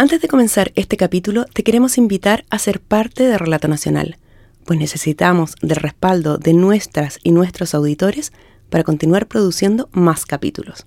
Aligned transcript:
Antes 0.00 0.20
de 0.20 0.28
comenzar 0.28 0.70
este 0.76 0.96
capítulo, 0.96 1.44
te 1.46 1.64
queremos 1.64 1.98
invitar 1.98 2.44
a 2.50 2.60
ser 2.60 2.78
parte 2.78 3.24
de 3.24 3.36
Relato 3.36 3.66
Nacional, 3.66 4.16
pues 4.64 4.78
necesitamos 4.78 5.56
del 5.60 5.74
respaldo 5.74 6.38
de 6.38 6.54
nuestras 6.54 7.18
y 7.24 7.32
nuestros 7.32 7.74
auditores 7.74 8.32
para 8.70 8.84
continuar 8.84 9.26
produciendo 9.26 9.88
más 9.90 10.24
capítulos. 10.24 10.84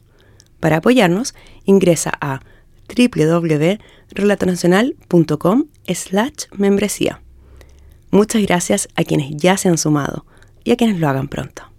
Para 0.61 0.77
apoyarnos, 0.77 1.35
ingresa 1.65 2.13
a 2.21 2.39
www.relatonacional.com 2.87 5.65
slash 5.93 6.45
membresía. 6.53 7.21
Muchas 8.11 8.41
gracias 8.43 8.87
a 8.95 9.03
quienes 9.03 9.35
ya 9.35 9.57
se 9.57 9.67
han 9.67 9.77
sumado 9.77 10.25
y 10.63 10.71
a 10.71 10.77
quienes 10.77 11.01
lo 11.01 11.09
hagan 11.09 11.27
pronto. 11.27 11.70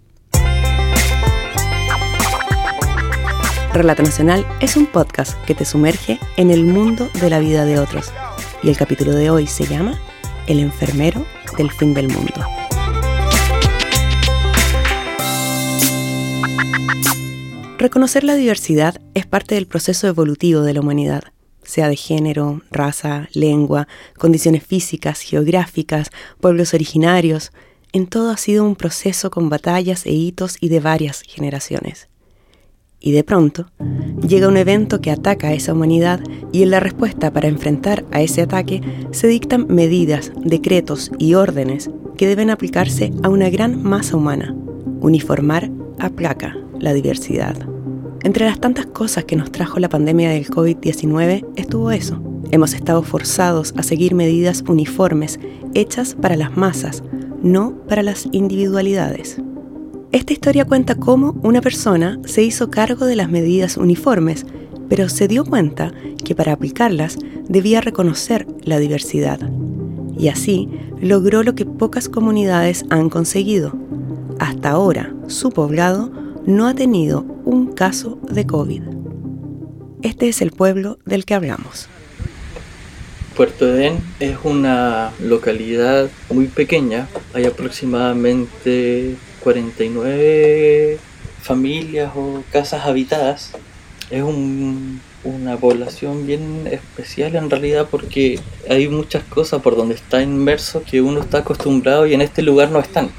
Relato 3.73 4.03
Nacional 4.03 4.45
es 4.61 4.77
un 4.77 4.85
podcast 4.85 5.33
que 5.45 5.55
te 5.55 5.65
sumerge 5.65 6.19
en 6.37 6.51
el 6.51 6.63
mundo 6.63 7.09
de 7.19 7.31
la 7.31 7.39
vida 7.39 7.65
de 7.65 7.79
otros. 7.79 8.13
Y 8.61 8.69
el 8.69 8.77
capítulo 8.77 9.15
de 9.15 9.31
hoy 9.31 9.47
se 9.47 9.65
llama 9.65 9.99
El 10.45 10.59
enfermero 10.59 11.25
del 11.57 11.71
fin 11.71 11.95
del 11.95 12.07
mundo. 12.07 12.33
Reconocer 17.79 18.23
la 18.23 18.35
diversidad 18.35 19.01
es 19.15 19.25
parte 19.25 19.55
del 19.55 19.65
proceso 19.65 20.05
evolutivo 20.05 20.61
de 20.61 20.75
la 20.75 20.81
humanidad, 20.81 21.23
sea 21.63 21.89
de 21.89 21.95
género, 21.95 22.61
raza, 22.69 23.27
lengua, 23.33 23.87
condiciones 24.19 24.63
físicas, 24.63 25.21
geográficas, 25.21 26.11
pueblos 26.39 26.75
originarios. 26.75 27.51
En 27.91 28.05
todo 28.05 28.29
ha 28.29 28.37
sido 28.37 28.65
un 28.65 28.75
proceso 28.75 29.31
con 29.31 29.49
batallas 29.49 30.05
e 30.05 30.11
hitos 30.11 30.57
y 30.61 30.69
de 30.69 30.79
varias 30.79 31.23
generaciones. 31.23 32.07
Y 33.05 33.11
de 33.11 33.25
pronto, 33.25 33.65
llega 34.25 34.47
un 34.47 34.55
evento 34.55 35.01
que 35.01 35.11
ataca 35.11 35.49
a 35.49 35.53
esa 35.53 35.73
humanidad 35.73 36.21
y 36.53 36.63
en 36.63 36.71
la 36.71 36.79
respuesta 36.79 37.33
para 37.33 37.49
enfrentar 37.49 38.05
a 38.11 38.21
ese 38.21 38.41
ataque 38.41 38.81
se 39.11 39.27
dictan 39.27 39.67
medidas, 39.67 40.31
decretos 40.41 41.11
y 41.19 41.33
órdenes 41.33 41.91
que 42.15 42.27
deben 42.27 42.49
aplicarse 42.49 43.11
a 43.21 43.27
una 43.27 43.49
gran 43.49 43.83
masa 43.83 44.15
humana. 44.15 44.55
Uniformar 45.01 45.69
aplaca 45.99 46.57
la 46.79 46.93
diversidad. 46.93 47.57
Entre 48.23 48.45
las 48.45 48.61
tantas 48.61 48.85
cosas 48.85 49.25
que 49.25 49.35
nos 49.35 49.51
trajo 49.51 49.81
la 49.81 49.89
pandemia 49.89 50.29
del 50.29 50.47
COVID-19 50.47 51.45
estuvo 51.57 51.91
eso. 51.91 52.21
Hemos 52.51 52.73
estado 52.73 53.03
forzados 53.03 53.73
a 53.75 53.83
seguir 53.83 54.15
medidas 54.15 54.63
uniformes 54.65 55.41
hechas 55.73 56.15
para 56.15 56.37
las 56.37 56.55
masas, 56.55 57.03
no 57.41 57.75
para 57.85 58.01
las 58.01 58.29
individualidades. 58.31 59.41
Esta 60.13 60.31
historia 60.31 60.65
cuenta 60.65 60.93
cómo 60.93 61.39
una 61.41 61.59
persona 61.59 62.19
se 62.23 62.43
hizo 62.43 62.69
cargo 62.69 63.07
de 63.07 63.15
las 63.15 63.29
medidas 63.29 63.77
uniformes, 63.77 64.45
pero 64.87 65.09
se 65.09 65.27
dio 65.27 65.43
cuenta 65.43 65.91
que 66.23 66.35
para 66.35 66.51
aplicarlas 66.51 67.17
debía 67.49 67.81
reconocer 67.81 68.45
la 68.61 68.77
diversidad. 68.77 69.39
Y 70.15 70.27
así 70.27 70.69
logró 71.01 71.41
lo 71.41 71.55
que 71.55 71.65
pocas 71.65 72.09
comunidades 72.09 72.85
han 72.91 73.09
conseguido. 73.09 73.75
Hasta 74.37 74.69
ahora, 74.69 75.15
su 75.25 75.49
poblado 75.49 76.11
no 76.45 76.67
ha 76.67 76.75
tenido 76.75 77.25
un 77.43 77.71
caso 77.73 78.19
de 78.29 78.45
COVID. 78.45 78.83
Este 80.03 80.29
es 80.29 80.43
el 80.43 80.51
pueblo 80.51 80.99
del 81.05 81.25
que 81.25 81.33
hablamos. 81.33 81.87
Puerto 83.35 83.67
Edén 83.67 83.97
es 84.19 84.37
una 84.43 85.11
localidad 85.19 86.07
muy 86.29 86.45
pequeña, 86.45 87.07
hay 87.33 87.45
aproximadamente 87.45 89.17
49 89.43 90.97
familias 91.41 92.11
o 92.15 92.43
casas 92.51 92.85
habitadas. 92.85 93.51
Es 94.09 94.23
una 94.23 95.57
población 95.57 96.25
bien 96.25 96.67
especial 96.69 97.35
en 97.35 97.49
realidad 97.49 97.87
porque 97.89 98.39
hay 98.69 98.87
muchas 98.87 99.23
cosas 99.23 99.61
por 99.61 99.75
donde 99.75 99.95
está 99.95 100.21
inmerso 100.21 100.83
que 100.83 101.01
uno 101.01 101.21
está 101.21 101.39
acostumbrado 101.39 102.05
y 102.07 102.13
en 102.13 102.21
este 102.21 102.41
lugar 102.41 102.71
no 102.71 102.79
están. 102.79 103.09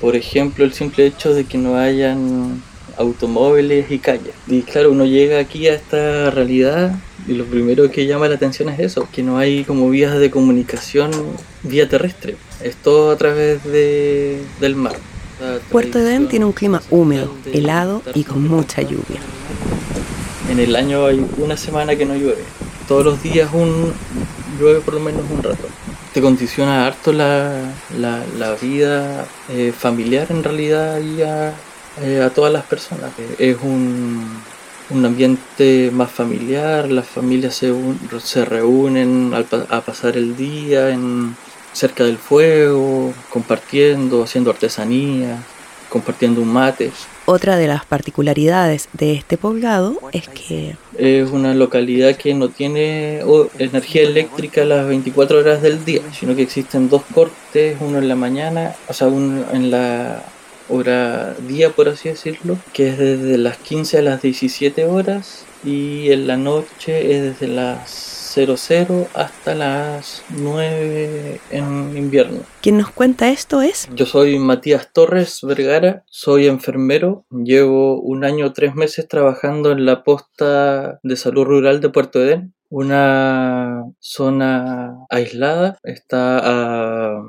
Por 0.00 0.16
ejemplo, 0.16 0.64
el 0.64 0.72
simple 0.72 1.06
hecho 1.06 1.34
de 1.34 1.44
que 1.44 1.58
no 1.58 1.76
hayan 1.76 2.62
automóviles 2.96 3.90
y 3.90 3.98
calles. 3.98 4.34
Y 4.46 4.62
claro, 4.62 4.92
uno 4.92 5.04
llega 5.04 5.38
aquí 5.38 5.68
a 5.68 5.74
esta 5.74 6.30
realidad 6.30 6.94
y 7.26 7.32
lo 7.32 7.44
primero 7.44 7.90
que 7.90 8.06
llama 8.06 8.28
la 8.28 8.34
atención 8.34 8.68
es 8.68 8.78
eso, 8.80 9.08
que 9.10 9.22
no 9.22 9.38
hay 9.38 9.64
como 9.64 9.88
vías 9.88 10.18
de 10.18 10.30
comunicación 10.30 11.10
vía 11.62 11.88
terrestre. 11.88 12.36
Es 12.62 12.76
todo 12.76 13.10
a 13.10 13.16
través 13.16 13.64
de, 13.64 14.40
del 14.60 14.76
mar. 14.76 14.96
Puerto 15.70 15.98
Edén 15.98 16.28
tiene 16.28 16.44
un 16.44 16.52
clima 16.52 16.82
húmedo, 16.90 17.34
helado 17.52 18.02
y 18.14 18.24
con 18.24 18.46
mucha 18.46 18.82
lluvia. 18.82 19.20
En 20.50 20.60
el 20.60 20.76
año 20.76 21.06
hay 21.06 21.24
una 21.38 21.56
semana 21.56 21.96
que 21.96 22.04
no 22.04 22.14
llueve. 22.14 22.44
Todos 22.86 23.04
los 23.04 23.22
días 23.22 23.50
un, 23.52 23.92
llueve 24.58 24.80
por 24.80 24.94
lo 24.94 25.00
menos 25.00 25.22
un 25.30 25.42
rato. 25.42 25.68
Te 26.12 26.20
condiciona 26.20 26.86
harto 26.86 27.12
la, 27.12 27.72
la, 27.98 28.54
vida 28.60 29.26
eh, 29.48 29.72
familiar 29.76 30.28
en 30.30 30.44
realidad 30.44 31.00
y 31.00 31.22
a, 31.22 31.54
eh, 32.02 32.22
a 32.22 32.30
todas 32.30 32.52
las 32.52 32.64
personas. 32.64 33.10
Es 33.38 33.56
un, 33.62 34.24
un 34.90 35.04
ambiente 35.04 35.90
más 35.92 36.10
familiar, 36.10 36.90
las 36.90 37.06
familias 37.06 37.56
se, 37.56 37.74
se 38.20 38.44
reúnen 38.44 39.32
a 39.34 39.80
pasar 39.80 40.16
el 40.16 40.36
día 40.36 40.90
en, 40.90 41.34
cerca 41.74 42.04
del 42.04 42.16
fuego, 42.16 43.12
compartiendo, 43.28 44.22
haciendo 44.22 44.50
artesanía, 44.50 45.42
compartiendo 45.90 46.40
un 46.40 46.48
mate. 46.48 46.90
Otra 47.26 47.56
de 47.56 47.68
las 47.68 47.84
particularidades 47.84 48.88
de 48.92 49.12
este 49.12 49.36
poblado 49.36 49.98
es 50.12 50.28
que... 50.28 50.76
Es 50.98 51.30
una 51.30 51.54
localidad 51.54 52.16
que 52.16 52.34
no 52.34 52.48
tiene 52.48 53.22
energía 53.58 54.02
eléctrica 54.02 54.64
las 54.64 54.86
24 54.86 55.38
horas 55.38 55.62
del 55.62 55.84
día, 55.84 56.02
sino 56.18 56.34
que 56.34 56.42
existen 56.42 56.88
dos 56.88 57.02
cortes, 57.14 57.76
uno 57.80 57.98
en 57.98 58.08
la 58.08 58.16
mañana, 58.16 58.74
o 58.88 58.92
sea, 58.92 59.08
uno 59.08 59.44
en 59.52 59.70
la 59.70 60.24
hora 60.68 61.34
día, 61.46 61.70
por 61.70 61.88
así 61.88 62.08
decirlo, 62.08 62.56
que 62.72 62.88
es 62.88 62.98
desde 62.98 63.38
las 63.38 63.58
15 63.58 63.98
a 63.98 64.02
las 64.02 64.22
17 64.22 64.86
horas 64.86 65.44
y 65.64 66.10
en 66.10 66.26
la 66.26 66.36
noche 66.36 67.14
es 67.14 67.22
desde 67.22 67.48
las 67.48 68.13
00 68.34 69.06
hasta 69.14 69.54
las 69.54 70.24
9 70.30 71.40
en 71.50 71.96
invierno. 71.96 72.40
¿Quién 72.60 72.78
nos 72.78 72.90
cuenta 72.90 73.30
esto 73.30 73.62
es? 73.62 73.88
Yo 73.94 74.06
soy 74.06 74.40
Matías 74.40 74.92
Torres 74.92 75.38
Vergara, 75.42 76.02
soy 76.08 76.48
enfermero, 76.48 77.26
llevo 77.30 78.00
un 78.00 78.24
año 78.24 78.52
tres 78.52 78.74
meses 78.74 79.06
trabajando 79.06 79.70
en 79.70 79.86
la 79.86 80.02
posta 80.02 80.98
de 81.04 81.16
salud 81.16 81.44
rural 81.44 81.80
de 81.80 81.90
Puerto 81.90 82.20
Edén, 82.20 82.54
una 82.70 83.84
zona 84.00 84.96
aislada, 85.10 85.78
está 85.84 86.40
a 86.42 87.22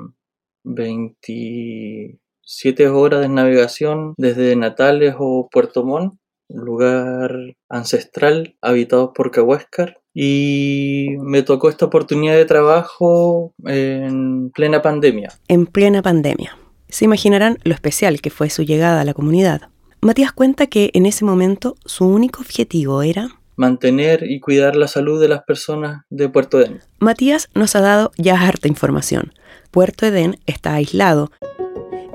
27 0.64 2.88
horas 2.88 3.20
de 3.20 3.28
navegación 3.28 4.14
desde 4.16 4.56
Natales 4.56 5.14
o 5.18 5.48
Puerto 5.52 5.84
Montt 5.84 6.18
lugar 6.48 7.32
ancestral 7.68 8.56
habitado 8.60 9.12
por 9.12 9.30
Cahuéscar 9.30 10.00
y 10.18 11.08
me 11.20 11.42
tocó 11.42 11.68
esta 11.68 11.84
oportunidad 11.84 12.34
de 12.36 12.46
trabajo 12.46 13.52
en 13.66 14.50
plena 14.50 14.80
pandemia. 14.80 15.30
En 15.46 15.66
plena 15.66 16.00
pandemia. 16.00 16.56
Se 16.88 17.04
imaginarán 17.04 17.58
lo 17.64 17.74
especial 17.74 18.22
que 18.22 18.30
fue 18.30 18.48
su 18.48 18.62
llegada 18.62 19.02
a 19.02 19.04
la 19.04 19.12
comunidad. 19.12 19.68
Matías 20.00 20.32
cuenta 20.32 20.68
que 20.68 20.90
en 20.94 21.04
ese 21.04 21.26
momento 21.26 21.76
su 21.84 22.06
único 22.06 22.40
objetivo 22.40 23.02
era 23.02 23.28
mantener 23.56 24.22
y 24.30 24.40
cuidar 24.40 24.74
la 24.74 24.88
salud 24.88 25.20
de 25.20 25.28
las 25.28 25.42
personas 25.42 26.04
de 26.08 26.30
Puerto 26.30 26.60
Edén. 26.60 26.80
Matías 26.98 27.50
nos 27.54 27.76
ha 27.76 27.82
dado 27.82 28.12
ya 28.16 28.40
harta 28.40 28.68
información. 28.68 29.34
Puerto 29.70 30.06
Edén 30.06 30.38
está 30.46 30.74
aislado. 30.74 31.30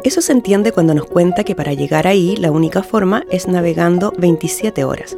Eso 0.03 0.21
se 0.21 0.31
entiende 0.31 0.71
cuando 0.71 0.95
nos 0.95 1.05
cuenta 1.05 1.43
que 1.43 1.53
para 1.53 1.73
llegar 1.73 2.07
ahí 2.07 2.35
la 2.35 2.49
única 2.49 2.81
forma 2.81 3.25
es 3.29 3.47
navegando 3.47 4.11
27 4.17 4.83
horas. 4.85 5.15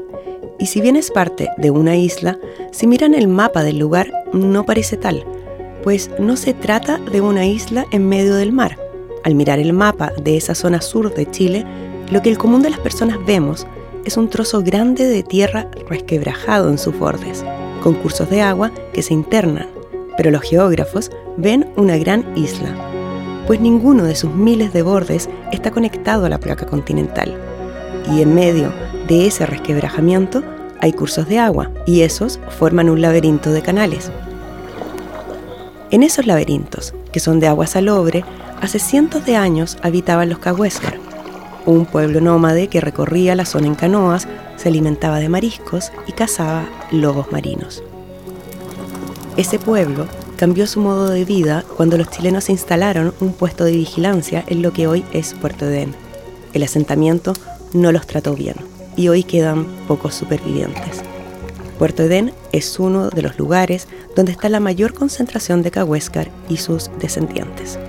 Y 0.64 0.68
si 0.68 0.80
bien 0.80 0.96
es 0.96 1.12
parte 1.12 1.50
de 1.58 1.72
una 1.72 1.98
isla, 1.98 2.40
si 2.72 2.88
miran 2.88 3.16
el 3.16 3.28
mapa 3.28 3.66
del 3.66 3.80
lugar 3.80 4.14
no 4.32 4.66
parece 4.66 4.96
tal, 4.96 5.26
pues 5.84 6.10
no 6.20 6.38
se 6.38 6.54
trata 6.54 7.00
de 7.00 7.20
una 7.20 7.46
isla 7.46 7.86
en 7.92 8.08
medio 8.08 8.36
del 8.36 8.54
mar. 8.54 8.80
Al 9.26 9.36
mirar 9.36 9.60
el 9.60 9.74
mapa 9.74 10.14
de 10.22 10.38
esa 10.38 10.56
zona 10.56 10.80
sur 10.80 11.14
de 11.14 11.30
Chile, 11.30 11.66
lo 12.10 12.22
que 12.22 12.30
el 12.30 12.38
común 12.38 12.62
de 12.62 12.70
las 12.70 12.80
personas 12.80 13.18
vemos 13.26 13.68
es 14.06 14.16
un 14.16 14.30
trozo 14.30 14.64
grande 14.64 15.06
de 15.06 15.22
tierra 15.22 15.70
resquebrajado 15.90 16.70
en 16.70 16.78
sus 16.78 16.98
bordes, 16.98 17.44
con 17.82 17.96
cursos 17.96 18.30
de 18.30 18.42
agua 18.42 18.72
que 18.94 19.02
se 19.02 19.14
internan, 19.14 19.68
pero 20.16 20.32
los 20.32 20.44
geógrafos 20.44 21.12
ven 21.36 21.74
una 21.76 21.98
gran 21.98 22.26
isla, 22.38 22.74
pues 23.48 23.60
ninguno 23.60 24.06
de 24.06 24.16
sus 24.16 24.34
miles 24.34 24.72
de 24.72 24.82
bordes 24.82 25.30
está 25.52 25.72
conectado 25.72 26.26
a 26.26 26.30
la 26.30 26.40
placa 26.40 26.66
continental. 26.66 27.53
Y 28.12 28.22
en 28.22 28.36
medio 28.36 28.74
de 29.08 29.28
ese 29.28 29.46
resquebrajamiento 29.46 30.44
hay 30.80 30.94
cursos 30.94 31.28
de 31.28 31.40
agua 31.40 31.72
y 31.86 32.02
esos 32.02 32.40
forman 32.58 32.90
un 32.90 33.02
laberinto 33.02 33.52
de 33.52 33.62
canales. 33.62 34.12
En 35.92 36.04
esos 36.04 36.26
laberintos, 36.26 36.94
que 37.12 37.20
son 37.20 37.40
de 37.40 37.48
agua 37.48 37.68
salobre, 37.68 38.26
hace 38.62 38.80
cientos 38.80 39.26
de 39.26 39.36
años 39.36 39.78
habitaban 39.82 40.30
los 40.30 40.40
Cahuéscar, 40.40 40.98
un 41.66 41.86
pueblo 41.86 42.20
nómade 42.20 42.68
que 42.68 42.82
recorría 42.82 43.36
la 43.36 43.46
zona 43.46 43.68
en 43.68 43.76
canoas, 43.76 44.28
se 44.58 44.70
alimentaba 44.70 45.20
de 45.20 45.30
mariscos 45.30 45.92
y 46.08 46.12
cazaba 46.12 46.66
lobos 46.92 47.32
marinos. 47.32 47.84
Ese 49.38 49.60
pueblo 49.60 50.08
cambió 50.36 50.68
su 50.68 50.82
modo 50.82 51.10
de 51.10 51.26
vida 51.26 51.64
cuando 51.78 51.98
los 51.98 52.10
chilenos 52.10 52.50
instalaron 52.50 53.14
un 53.22 53.34
puesto 53.34 53.64
de 53.64 53.72
vigilancia 53.72 54.44
en 54.48 54.62
lo 54.62 54.74
que 54.74 54.88
hoy 54.88 55.06
es 55.14 55.34
Puerto 55.36 55.66
Edén. 55.66 55.96
El 56.54 56.64
asentamiento 56.64 57.34
no 57.74 57.92
los 57.92 58.08
trató 58.08 58.36
bien 58.36 58.56
y 58.96 59.08
hoy 59.08 59.24
quedan 59.24 59.66
pocos 59.88 60.16
supervivientes. 60.16 61.02
Puerto 61.80 62.04
Edén 62.04 62.34
es 62.52 62.80
uno 62.80 63.10
de 63.10 63.22
los 63.22 63.38
lugares 63.38 63.88
donde 64.16 64.32
está 64.32 64.50
la 64.50 64.60
mayor 64.60 64.94
concentración 64.94 65.64
de 65.64 65.72
Cahuéscar 65.72 66.30
y 66.48 66.58
sus 66.58 66.90
descendientes. 67.00 67.80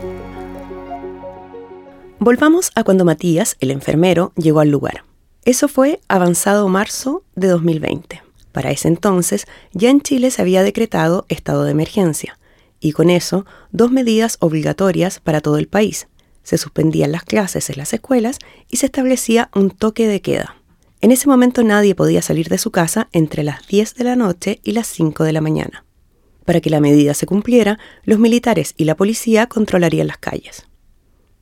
Volvamos 2.19 2.71
a 2.75 2.85
cuando 2.85 3.05
Matías, 3.05 3.57
el 3.61 3.71
enfermero, 3.71 4.33
llegó 4.37 4.61
al 4.61 4.71
lugar. 4.71 5.05
Eso 5.45 5.69
fue 5.69 6.01
avanzado 6.09 6.69
marzo 6.69 7.23
de 7.35 7.49
2020. 7.49 8.23
Para 8.51 8.71
ese 8.71 8.89
entonces, 8.89 9.47
ya 9.73 9.91
en 9.91 10.01
Chile 10.01 10.31
se 10.31 10.41
había 10.41 10.63
decretado 10.63 11.27
estado 11.29 11.65
de 11.65 11.73
emergencia, 11.73 12.39
y 12.81 12.93
con 12.93 13.11
eso, 13.11 13.45
dos 13.73 13.91
medidas 13.91 14.37
obligatorias 14.41 15.21
para 15.21 15.41
todo 15.41 15.59
el 15.59 15.69
país. 15.69 16.07
Se 16.45 16.57
suspendían 16.57 17.11
las 17.11 17.25
clases 17.25 17.69
en 17.71 17.79
las 17.79 17.93
escuelas 17.93 18.39
y 18.71 18.77
se 18.77 18.87
establecía 18.87 19.51
un 19.55 19.71
toque 19.71 20.07
de 20.07 20.21
queda. 20.21 20.57
En 21.01 21.11
ese 21.11 21.29
momento 21.29 21.63
nadie 21.65 21.95
podía 21.95 22.23
salir 22.23 22.49
de 22.49 22.59
su 22.59 22.71
casa 22.71 23.09
entre 23.13 23.43
las 23.43 23.67
10 23.67 23.95
de 23.97 24.05
la 24.05 24.17
noche 24.17 24.61
y 24.63 24.73
las 24.73 24.87
5 24.87 25.25
de 25.25 25.33
la 25.33 25.41
mañana. 25.41 25.85
Para 26.45 26.61
que 26.61 26.71
la 26.71 26.81
medida 26.81 27.15
se 27.15 27.27
cumpliera, 27.27 27.79
los 28.05 28.19
militares 28.19 28.75
y 28.77 28.85
la 28.85 28.95
policía 28.95 29.47
controlarían 29.47 30.07
las 30.07 30.19
calles. 30.19 30.67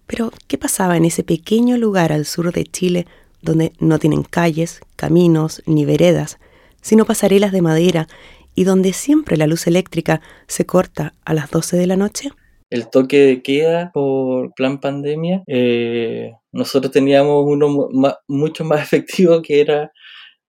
Pero, 0.06 0.32
¿qué 0.46 0.58
pasaba 0.58 0.96
en 0.96 1.04
ese 1.04 1.22
pequeño 1.24 1.76
lugar 1.76 2.12
al 2.12 2.26
sur 2.26 2.52
de 2.52 2.64
Chile 2.64 3.06
donde 3.40 3.72
no 3.78 3.98
tienen 3.98 4.22
calles, 4.22 4.80
caminos 4.96 5.62
ni 5.66 5.84
veredas, 5.84 6.38
sino 6.80 7.04
pasarelas 7.04 7.52
de 7.52 7.62
madera 7.62 8.08
y 8.54 8.64
donde 8.64 8.92
siempre 8.92 9.36
la 9.36 9.46
luz 9.46 9.66
eléctrica 9.66 10.20
se 10.46 10.66
corta 10.66 11.14
a 11.24 11.34
las 11.34 11.50
12 11.50 11.76
de 11.76 11.86
la 11.86 11.96
noche? 11.96 12.30
El 12.72 12.88
toque 12.88 13.18
de 13.18 13.42
queda 13.42 13.90
por 13.92 14.54
plan 14.54 14.80
pandemia, 14.80 15.42
eh, 15.46 16.32
nosotros 16.52 16.90
teníamos 16.90 17.44
uno 17.46 17.90
mucho 18.26 18.64
más 18.64 18.80
efectivo 18.82 19.42
que 19.42 19.60
era 19.60 19.92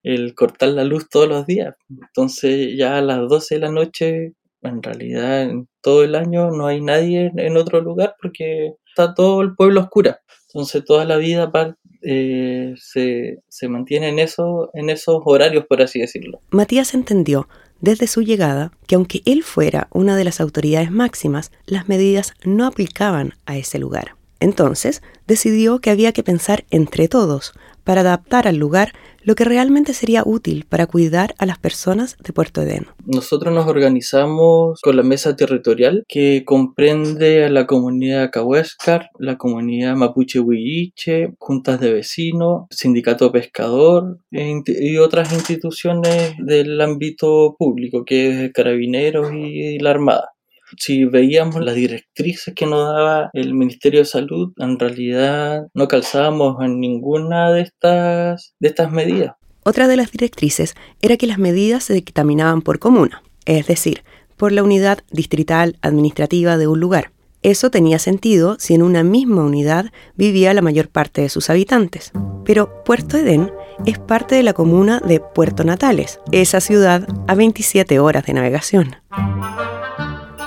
el 0.02 0.34
cortar 0.34 0.70
la 0.70 0.84
luz 0.84 1.06
todos 1.10 1.28
los 1.28 1.46
días. 1.46 1.74
Entonces 1.90 2.78
ya 2.78 2.96
a 2.96 3.02
las 3.02 3.28
12 3.28 3.56
de 3.56 3.60
la 3.60 3.70
noche, 3.70 4.32
en 4.62 4.82
realidad 4.82 5.42
en 5.42 5.68
todo 5.82 6.02
el 6.02 6.14
año 6.14 6.50
no 6.50 6.66
hay 6.66 6.80
nadie 6.80 7.30
en 7.36 7.58
otro 7.58 7.82
lugar 7.82 8.14
porque 8.18 8.72
está 8.88 9.12
todo 9.12 9.42
el 9.42 9.54
pueblo 9.54 9.82
oscura. 9.82 10.20
Entonces 10.48 10.82
toda 10.82 11.04
la 11.04 11.18
vida 11.18 11.52
eh, 12.00 12.72
se, 12.78 13.42
se, 13.48 13.68
mantiene 13.68 14.08
en, 14.08 14.18
eso, 14.18 14.70
en 14.72 14.88
esos 14.88 15.20
horarios, 15.26 15.66
por 15.68 15.82
así 15.82 16.00
decirlo. 16.00 16.40
Matías 16.52 16.94
entendió 16.94 17.48
desde 17.84 18.06
su 18.06 18.22
llegada 18.22 18.72
que 18.86 18.94
aunque 18.94 19.20
él 19.26 19.42
fuera 19.42 19.88
una 19.92 20.16
de 20.16 20.24
las 20.24 20.40
autoridades 20.40 20.90
máximas, 20.90 21.52
las 21.66 21.86
medidas 21.86 22.32
no 22.42 22.66
aplicaban 22.66 23.34
a 23.44 23.58
ese 23.58 23.78
lugar. 23.78 24.16
Entonces 24.40 25.02
decidió 25.26 25.80
que 25.80 25.90
había 25.90 26.12
que 26.12 26.22
pensar 26.22 26.64
entre 26.70 27.08
todos 27.08 27.52
para 27.84 28.00
adaptar 28.00 28.48
al 28.48 28.56
lugar 28.56 28.94
lo 29.24 29.34
que 29.34 29.44
realmente 29.44 29.94
sería 29.94 30.22
útil 30.24 30.66
para 30.68 30.86
cuidar 30.86 31.34
a 31.38 31.46
las 31.46 31.58
personas 31.58 32.16
de 32.22 32.32
Puerto 32.32 32.62
Edén. 32.62 32.86
Nosotros 33.06 33.52
nos 33.54 33.66
organizamos 33.66 34.80
con 34.82 34.96
la 34.96 35.02
mesa 35.02 35.34
territorial 35.36 36.04
que 36.08 36.44
comprende 36.44 37.44
a 37.44 37.48
la 37.48 37.66
comunidad 37.66 38.30
Cahuéscar, 38.30 39.10
la 39.18 39.36
comunidad 39.36 39.96
Mapuche 39.96 40.40
Huilliche, 40.40 41.34
juntas 41.38 41.80
de 41.80 41.92
vecinos, 41.92 42.66
sindicato 42.70 43.32
pescador 43.32 44.18
e 44.30 44.62
y 44.66 44.98
otras 44.98 45.32
instituciones 45.32 46.34
del 46.38 46.80
ámbito 46.80 47.56
público 47.58 48.04
que 48.04 48.46
es 48.46 48.52
carabineros 48.52 49.32
y 49.32 49.78
la 49.78 49.90
armada 49.90 50.33
si 50.78 51.04
veíamos 51.04 51.64
las 51.64 51.74
directrices 51.74 52.54
que 52.54 52.66
nos 52.66 52.86
daba 52.86 53.30
el 53.32 53.54
Ministerio 53.54 54.00
de 54.00 54.06
Salud, 54.06 54.52
en 54.58 54.78
realidad 54.78 55.66
no 55.74 55.88
calzábamos 55.88 56.62
en 56.62 56.80
ninguna 56.80 57.50
de 57.52 57.62
estas, 57.62 58.54
de 58.58 58.68
estas 58.68 58.90
medidas. 58.90 59.34
Otra 59.64 59.88
de 59.88 59.96
las 59.96 60.12
directrices 60.12 60.74
era 61.00 61.16
que 61.16 61.26
las 61.26 61.38
medidas 61.38 61.84
se 61.84 61.94
dictaminaban 61.94 62.62
por 62.62 62.78
comuna, 62.78 63.22
es 63.46 63.66
decir, 63.66 64.04
por 64.36 64.52
la 64.52 64.62
unidad 64.62 64.98
distrital 65.10 65.76
administrativa 65.80 66.58
de 66.58 66.66
un 66.66 66.80
lugar. 66.80 67.12
Eso 67.42 67.70
tenía 67.70 67.98
sentido 67.98 68.56
si 68.58 68.74
en 68.74 68.82
una 68.82 69.02
misma 69.02 69.44
unidad 69.44 69.92
vivía 70.16 70.54
la 70.54 70.62
mayor 70.62 70.88
parte 70.88 71.20
de 71.20 71.28
sus 71.28 71.50
habitantes. 71.50 72.10
Pero 72.44 72.82
Puerto 72.84 73.18
Edén 73.18 73.52
es 73.84 73.98
parte 73.98 74.34
de 74.34 74.42
la 74.42 74.54
comuna 74.54 75.00
de 75.00 75.20
Puerto 75.20 75.62
Natales, 75.62 76.20
esa 76.32 76.60
ciudad 76.60 77.06
a 77.28 77.34
27 77.34 77.98
horas 77.98 78.24
de 78.24 78.32
navegación. 78.32 78.96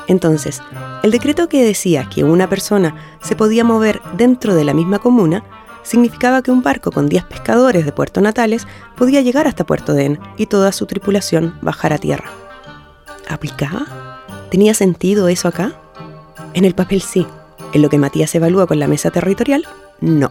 Entonces, 0.07 0.61
el 1.03 1.11
decreto 1.11 1.49
que 1.49 1.63
decía 1.63 2.07
que 2.13 2.23
una 2.23 2.49
persona 2.49 2.95
se 3.21 3.35
podía 3.35 3.63
mover 3.63 4.01
dentro 4.15 4.55
de 4.55 4.63
la 4.63 4.73
misma 4.73 4.99
comuna 4.99 5.43
significaba 5.83 6.41
que 6.41 6.51
un 6.51 6.63
barco 6.63 6.91
con 6.91 7.07
10 7.07 7.25
pescadores 7.25 7.85
de 7.85 7.91
Puerto 7.91 8.19
Natales 8.21 8.67
podía 8.95 9.21
llegar 9.21 9.47
hasta 9.47 9.65
Puerto 9.65 9.93
Den 9.93 10.19
y 10.37 10.47
toda 10.47 10.71
su 10.71 10.85
tripulación 10.85 11.57
bajar 11.61 11.93
a 11.93 11.97
tierra. 11.97 12.29
¿Aplicaba? 13.29 14.23
¿Tenía 14.49 14.73
sentido 14.73 15.27
eso 15.27 15.47
acá? 15.47 15.73
En 16.53 16.65
el 16.65 16.75
papel 16.75 17.01
sí. 17.01 17.25
En 17.73 17.81
lo 17.81 17.89
que 17.89 17.97
Matías 17.97 18.33
evalúa 18.35 18.65
con 18.65 18.79
la 18.79 18.87
mesa 18.87 19.11
territorial, 19.11 19.65
no 19.99 20.29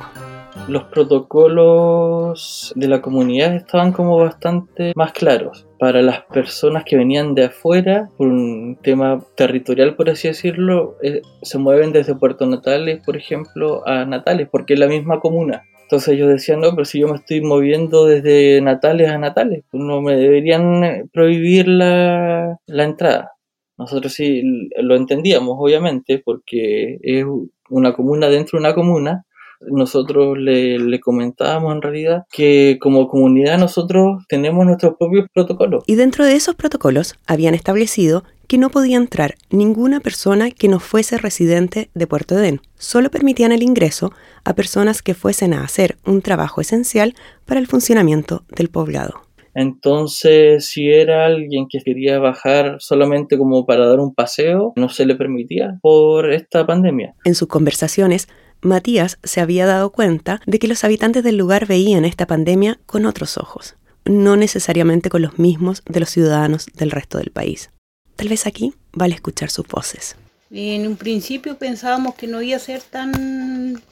los 0.69 0.85
protocolos 0.85 2.73
de 2.75 2.89
la 2.89 3.01
comunidad 3.01 3.55
estaban 3.55 3.93
como 3.93 4.17
bastante 4.17 4.93
más 4.97 5.13
claros. 5.13 5.66
Para 5.79 6.01
las 6.01 6.23
personas 6.25 6.85
que 6.85 6.97
venían 6.97 7.35
de 7.35 7.45
afuera, 7.45 8.09
por 8.17 8.29
un 8.29 8.79
tema 8.83 9.23
territorial, 9.37 9.95
por 9.95 10.09
así 10.09 10.29
decirlo, 10.29 10.97
eh, 11.03 11.21
se 11.43 11.59
mueven 11.59 11.93
desde 11.93 12.15
Puerto 12.15 12.47
Natales, 12.47 13.03
por 13.05 13.17
ejemplo, 13.17 13.87
a 13.87 14.07
Natales, 14.07 14.49
porque 14.51 14.75
es 14.75 14.81
la 14.81 14.87
misma 14.87 15.21
comuna. 15.21 15.65
Entonces 15.83 16.15
ellos 16.15 16.29
decían, 16.29 16.61
no, 16.61 16.71
pero 16.71 16.85
si 16.85 17.01
yo 17.01 17.09
me 17.09 17.17
estoy 17.17 17.43
moviendo 17.43 18.07
desde 18.07 18.61
Natales 18.61 19.11
a 19.11 19.19
Natales, 19.19 19.65
pues 19.71 19.83
no 19.83 20.01
me 20.01 20.17
deberían 20.17 20.83
eh, 20.83 21.05
prohibir 21.13 21.69
la, 21.69 22.59
la 22.67 22.85
entrada. 22.85 23.33
Nosotros 23.79 24.13
sí 24.13 24.43
lo 24.81 24.97
entendíamos, 24.97 25.57
obviamente, 25.59 26.23
porque 26.25 26.99
es 27.03 27.25
una 27.69 27.93
comuna 27.93 28.29
dentro 28.29 28.59
de 28.59 28.67
una 28.67 28.75
comuna, 28.75 29.27
nosotros 29.61 30.37
le, 30.39 31.01
comentábamos 31.01 31.75
en 31.75 31.83
realidad 31.83 32.23
que 32.31 32.79
como 32.81 33.09
comunidad 33.09 33.59
nosotros 33.59 34.25
tenemos 34.29 34.65
nuestros 34.67 34.95
propios 34.99 35.27
protocolos. 35.33 35.85
Y 35.87 35.95
dentro 35.95 36.25
de 36.25 36.35
esos 36.35 36.55
protocolos 36.55 37.15
habían 37.27 37.55
establecido 37.55 38.25
que 38.47 38.59
no 38.59 38.71
podía 38.71 38.97
entrar 38.97 39.35
ninguna 39.51 40.01
persona 40.01 40.51
que 40.51 40.69
no 40.69 40.79
fuese 40.79 41.19
residente 41.19 41.91
de 41.95 42.07
Puerto 42.07 42.39
Edén. 42.39 42.61
Solo 42.77 43.11
permitían 43.11 43.53
el 43.53 43.63
ingreso 43.63 44.13
a 44.45 44.55
personas 44.55 45.03
que 45.03 45.15
fuesen 45.15 45.53
a 45.53 45.65
hacer 45.65 45.97
un 46.07 46.23
trabajo 46.23 46.61
esencial 46.61 47.15
para 47.45 47.61
el 47.61 47.67
funcionamiento 47.67 48.45
del 48.49 48.69
poblado. 48.69 49.27
Entonces, 49.57 50.67
si 50.67 50.91
era 50.91 51.25
alguien 51.25 51.67
que 51.71 51.81
quería 51.83 52.19
bajar 52.19 52.77
solamente 52.79 53.39
como 53.39 53.65
para 53.65 53.87
dar 53.87 54.01
un 54.01 54.15
paseo, 54.15 54.75
no 54.77 54.91
se 54.91 55.07
le 55.07 55.15
permitía 55.15 55.79
por 55.81 56.31
esta 56.31 56.67
pandemia. 56.67 57.15
En 57.25 57.35
sus 57.35 57.49
conversaciones, 57.49 58.29
Matías 58.61 59.19
se 59.23 59.41
había 59.41 59.67
dado 59.67 59.91
cuenta 59.91 60.41
de 60.47 60.59
que 60.59 60.69
los 60.69 60.85
habitantes 60.85 61.23
del 61.23 61.37
lugar 61.37 61.67
veían 61.67 62.05
esta 62.05 62.27
pandemia 62.27 62.79
con 62.87 63.07
otros 63.07 63.39
ojos, 63.39 63.77
no 64.05 64.37
necesariamente 64.37 65.11
con 65.11 65.23
los 65.23 65.39
mismos 65.39 65.83
de 65.87 66.01
los 66.01 66.11
ciudadanos 66.11 66.67
del 66.75 66.91
resto 66.91 67.19
del 67.19 67.31
país. 67.31 67.71
Tal 68.17 68.29
vez 68.29 68.47
aquí 68.47 68.75
vale 68.93 69.15
escuchar 69.15 69.51
sus 69.51 69.67
voces. 69.67 70.17
En 70.51 70.87
un 70.87 70.97
principio 70.97 71.59
pensábamos 71.59 72.15
que 72.15 72.27
no 72.27 72.41
iba 72.41 72.57
a 72.57 72.61
ser 72.61 72.81
tan 72.83 73.83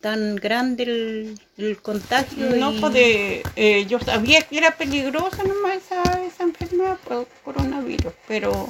tan 0.00 0.34
grande 0.34 1.36
el, 1.56 1.78
contagio. 1.80 2.56
No, 2.56 2.72
pues 2.80 2.92
eh, 2.96 3.86
yo 3.88 4.00
sabía 4.00 4.42
que 4.42 4.58
era 4.58 4.76
peligrosa 4.76 5.44
nomás 5.44 5.76
esa, 5.76 6.02
esa 6.24 6.42
enfermedad 6.42 6.98
por 7.04 7.28
coronavirus, 7.44 8.12
pero 8.26 8.68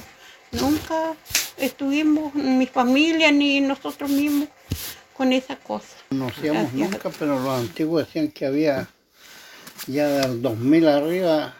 nunca 0.52 1.14
estuvimos, 1.56 2.34
mi 2.34 2.66
familia 2.66 3.32
ni 3.32 3.62
nosotros 3.62 4.10
mismos, 4.10 4.48
con 5.22 5.32
esa 5.32 5.54
cosa. 5.54 5.86
No 6.10 6.26
hacíamos 6.26 6.72
nunca, 6.72 7.08
pero 7.16 7.38
los 7.38 7.60
antiguos 7.60 8.06
decían 8.06 8.32
que 8.32 8.44
había 8.44 8.88
ya 9.86 10.08
del 10.08 10.42
2000 10.42 10.88
arriba 10.88 11.54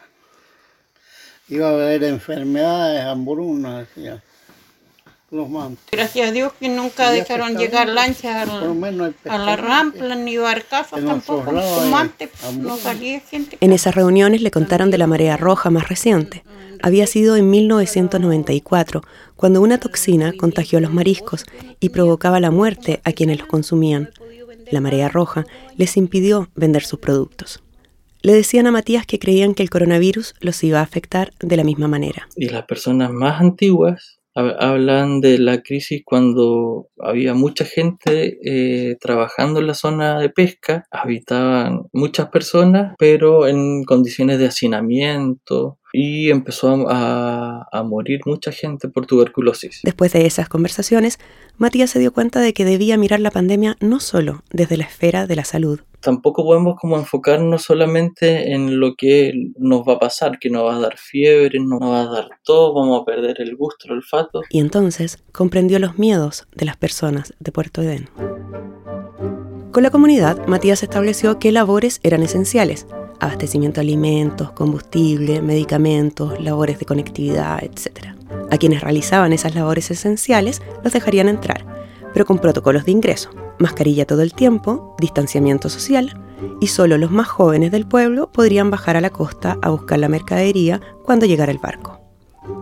iba 1.47 1.69
a 1.69 1.71
haber 1.71 2.03
enfermedades, 2.03 3.05
hambrunas, 3.05 3.87
decía. 3.87 4.21
Los 5.33 5.49
Gracias 5.91 6.29
a 6.29 6.31
Dios 6.31 6.53
que 6.61 6.69
nunca 6.69 7.11
dejaron 7.11 7.57
llegar 7.57 7.89
lanchas 7.89 8.47
a 8.47 9.39
la 9.39 9.57
rampla 9.57 10.15
ni 10.15 10.37
barcazas 10.37 11.03
tampoco. 11.03 11.53
no 11.53 12.77
salía 12.77 13.19
gente. 13.21 13.57
En 13.63 13.73
esas 13.73 13.95
reuniones 13.95 14.43
le 14.43 14.51
contaron 14.51 14.91
de 14.91 14.99
la 14.99 15.07
marea 15.07 15.39
roja 15.39 15.71
más 15.71 15.89
reciente. 15.89 16.45
Había 16.83 17.07
sido 17.07 17.37
en 17.37 17.49
1994, 17.49 19.01
cuando 19.35 19.63
una 19.63 19.79
toxina 19.79 20.35
contagió 20.35 20.77
a 20.77 20.83
los 20.83 20.93
mariscos 20.93 21.47
y 21.81 21.89
provocaba 21.89 22.39
la 22.39 22.51
muerte 22.51 23.01
a 23.05 23.13
quienes 23.13 23.39
los 23.39 23.49
consumían. 23.49 24.11
La 24.71 24.83
marea 24.83 25.09
roja 25.09 25.47
les 25.79 25.97
impidió 25.97 26.51
vender 26.55 26.83
sus 26.83 26.99
productos. 26.99 27.63
le 28.21 28.35
decían 28.35 28.67
a 28.67 28.71
Matías 28.71 29.07
que 29.07 29.19
creían 29.19 29.55
que 29.55 29.63
el 29.63 29.71
coronavirus 29.71 30.35
los 30.41 30.63
iba 30.63 30.81
a 30.81 30.83
afectar 30.83 31.33
de 31.41 31.57
la 31.57 31.65
misma 31.65 31.89
manera. 31.89 32.29
Y 32.37 32.51
las 32.51 32.67
personas 32.67 33.11
más 33.11 33.41
antiguas 33.41 34.22
hablan 34.35 35.21
de 35.21 35.39
la 35.39 35.63
crisis 35.63 36.03
cuando 36.05 36.89
había 36.99 37.35
mucha 37.35 37.65
gente 37.65 38.39
eh, 38.45 38.97
trabajando 39.01 39.61
en 39.61 39.67
la 39.67 39.75
zona 39.75 40.19
de 40.19 40.31
pesca, 40.31 40.87
habitaban 40.91 41.83
muchas 41.93 42.29
personas, 42.29 42.95
pero 42.99 43.47
en 43.47 43.85
condiciones 43.85 44.39
de 44.39 44.47
hacinamiento, 44.47 45.79
y 45.93 46.31
empezó 46.31 46.89
a, 46.89 47.69
a, 47.71 47.83
morir 47.83 48.21
mucha 48.25 48.51
gente 48.51 48.89
por 48.89 49.07
tuberculosis. 49.07 49.81
Después 49.85 50.13
de 50.13 50.25
esas 50.25 50.49
conversaciones, 50.49 51.19
Matías 51.59 51.91
se 51.91 51.99
dio 51.99 52.13
cuenta 52.13 52.41
de 52.41 52.53
que 52.53 52.65
debía 52.65 52.97
mirar 52.97 53.21
la 53.21 53.31
pandemia 53.31 53.77
no 53.81 54.01
solo 54.01 54.43
desde 54.51 54.77
la 54.77 54.85
esfera 54.85 55.27
de 55.27 55.37
la 55.37 55.45
salud. 55.45 55.81
Tampoco 56.01 56.45
podemos 56.45 56.77
como 56.81 56.97
enfocarnos 56.99 57.63
solamente 57.63 58.53
en 58.53 58.81
lo 58.81 58.95
que 58.97 59.33
nos 59.57 59.83
va 59.83 59.95
a 59.95 59.99
pasar, 60.01 60.39
que 60.41 60.51
nos 60.51 60.65
va 60.65 60.77
a 60.77 60.81
dar 60.81 60.97
fiebre, 60.99 61.61
nos 61.61 61.81
va 61.81 62.03
a 62.03 62.07
dar 62.07 62.29
todo, 62.43 62.75
vamos 62.75 63.01
a 63.01 63.05
perder 63.05 63.41
el 63.41 63.55
gusto, 63.55 63.87
el 63.87 63.93
olfato. 63.93 64.43
Y 64.51 64.59
entonces 64.59 65.23
comprendió 65.31 65.79
los 65.79 65.99
miedos 65.99 66.49
de 66.55 66.65
las 66.65 66.77
personas 66.77 67.35
de 67.39 67.53
Puerto 67.53 67.83
Edén. 67.83 68.09
Con 69.71 69.83
la 69.85 69.91
comunidad, 69.91 70.47
Matías 70.49 70.83
estableció 70.83 71.39
qué 71.39 71.53
labores 71.53 72.01
eran 72.03 72.23
esenciales 72.23 72.87
abastecimiento 73.23 73.81
de 73.81 73.87
alimentos, 73.87 74.51
combustible, 74.51 75.41
medicamentos, 75.43 76.41
labores 76.43 76.79
de 76.81 76.87
conectividad, 76.87 77.63
etc. 77.63 78.17
A 78.51 78.59
quienes 78.59 78.83
realizaban 78.83 79.33
esas 79.33 79.55
labores 79.55 79.91
esenciales 79.91 80.63
los 80.83 80.93
dejarían 80.93 81.29
entrar, 81.29 81.65
pero 82.13 82.27
con 82.27 82.39
protocolos 82.39 82.85
de 82.85 82.93
ingreso, 82.93 83.31
mascarilla 83.59 84.07
todo 84.07 84.23
el 84.23 84.35
tiempo, 84.35 84.95
distanciamiento 85.01 85.69
social, 85.69 86.21
y 86.61 86.67
solo 86.67 86.99
los 86.99 87.11
más 87.11 87.29
jóvenes 87.29 87.71
del 87.71 87.87
pueblo 87.87 88.31
podrían 88.31 88.71
bajar 88.71 88.97
a 88.97 89.01
la 89.01 89.11
costa 89.11 89.59
a 89.63 89.71
buscar 89.71 89.99
la 89.99 90.09
mercadería 90.09 90.81
cuando 91.05 91.27
llegara 91.27 91.53
el 91.53 91.59
barco. 91.59 92.01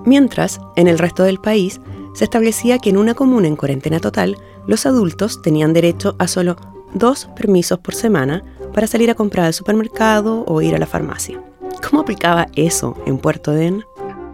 Mientras, 0.04 0.60
en 0.76 0.88
el 0.88 0.98
resto 0.98 1.22
del 1.24 1.38
país, 1.38 1.80
se 2.14 2.24
establecía 2.24 2.78
que 2.78 2.90
en 2.90 2.96
una 2.96 3.14
comuna 3.14 3.48
en 3.48 3.56
cuarentena 3.56 4.00
total, 4.00 4.36
los 4.66 4.86
adultos 4.86 5.42
tenían 5.42 5.72
derecho 5.72 6.16
a 6.18 6.28
solo 6.28 6.56
dos 6.92 7.28
permisos 7.36 7.78
por 7.78 7.94
semana 7.94 8.42
para 8.74 8.86
salir 8.86 9.10
a 9.10 9.14
comprar 9.14 9.46
al 9.46 9.54
supermercado 9.54 10.44
o 10.46 10.60
ir 10.62 10.74
a 10.74 10.78
la 10.78 10.86
farmacia. 10.86 11.42
¿Cómo 11.88 12.02
aplicaba 12.02 12.48
eso 12.54 12.96
en 13.06 13.18
Puerto 13.18 13.52
Den? 13.52 13.84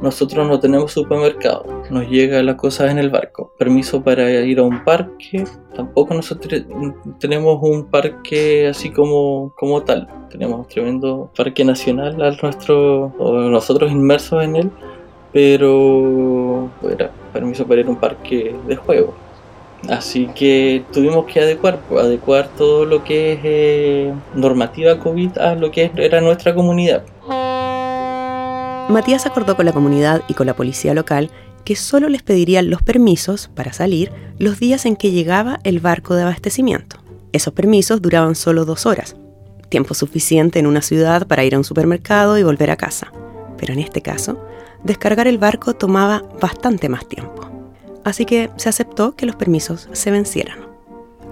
Nosotros 0.01 0.47
no 0.47 0.61
tenemos 0.61 0.93
supermercado, 0.93 1.65
nos 1.91 2.09
llega 2.09 2.43
las 2.43 2.57
cosas 2.57 2.91
en 2.91 2.99
el 2.99 3.11
barco. 3.11 3.53
Permiso 3.59 4.03
para 4.03 4.31
ir 4.31 4.59
a 4.59 4.63
un 4.63 4.85
parque, 4.85 5.45
tampoco 5.75 6.13
nosotros 6.13 6.63
tenemos 7.19 7.59
un 7.63 7.87
parque 7.87 8.69
así 8.69 8.91
como, 8.91 9.55
como 9.57 9.83
tal. 9.83 10.07
Tenemos 10.31 10.61
un 10.61 10.69
tremendo 10.69 11.31
parque 11.37 11.65
nacional 11.65 12.21
al 12.21 12.39
nuestro, 12.43 13.15
nosotros 13.19 13.91
inmersos 13.91 14.45
en 14.45 14.57
él, 14.57 14.71
pero 15.33 16.69
era 16.91 17.11
permiso 17.33 17.67
para 17.67 17.81
ir 17.81 17.87
a 17.87 17.91
un 17.91 17.97
parque 17.97 18.55
de 18.67 18.77
juego. 18.77 19.15
Así 19.89 20.29
que 20.35 20.85
tuvimos 20.93 21.27
que 21.27 21.41
adecuar, 21.41 21.79
adecuar 21.91 22.49
todo 22.57 22.85
lo 22.85 23.05
que 23.05 23.33
es 23.33 23.41
eh, 23.45 24.13
normativa 24.35 24.99
COVID 24.99 25.39
a 25.39 25.55
lo 25.55 25.71
que 25.71 25.91
era 25.97 26.21
nuestra 26.21 26.55
comunidad. 26.55 27.05
Matías 28.89 29.27
acordó 29.27 29.57
con 29.57 29.67
la 29.67 29.73
comunidad 29.73 30.23
y 30.29 30.35
con 30.35 30.47
la 30.47 30.55
policía 30.57 30.95
local 30.95 31.31
que 31.65 31.77
solo 31.77 32.09
les 32.09 32.23
pedirían 32.23 32.71
los 32.71 32.83
permisos 32.83 33.49
para 33.49 33.73
salir 33.73 34.13
los 34.39 34.61
días 34.61 34.87
en 34.87 34.97
que 34.97 35.11
llegaba 35.11 35.59
el 35.65 35.81
barco 35.81 36.15
de 36.15 36.23
abastecimiento. 36.23 36.99
Esos 37.33 37.53
permisos 37.53 38.01
duraban 38.01 38.35
solo 38.35 38.65
dos 38.65 38.87
horas, 38.87 39.17
tiempo 39.69 39.95
suficiente 39.95 40.59
en 40.59 40.67
una 40.67 40.83
ciudad 40.83 41.27
para 41.27 41.45
ir 41.45 41.55
a 41.55 41.59
un 41.59 41.65
supermercado 41.65 42.39
y 42.39 42.45
volver 42.45 42.71
a 42.71 42.77
casa. 42.77 43.13
Pero 43.59 43.73
en 43.73 43.81
este 43.81 44.03
caso, 44.03 44.41
descargar 44.85 45.27
el 45.27 45.39
barco 45.39 45.75
tomaba 45.75 46.23
bastante 46.41 46.89
más 46.89 47.09
tiempo 47.09 47.37
así 48.07 48.25
que 48.25 48.51
se 48.57 48.69
aceptó 48.69 49.17
que 49.17 49.27
los 49.27 49.35
permisos 49.35 49.89
se 49.93 50.13
vencieran. 50.13 50.61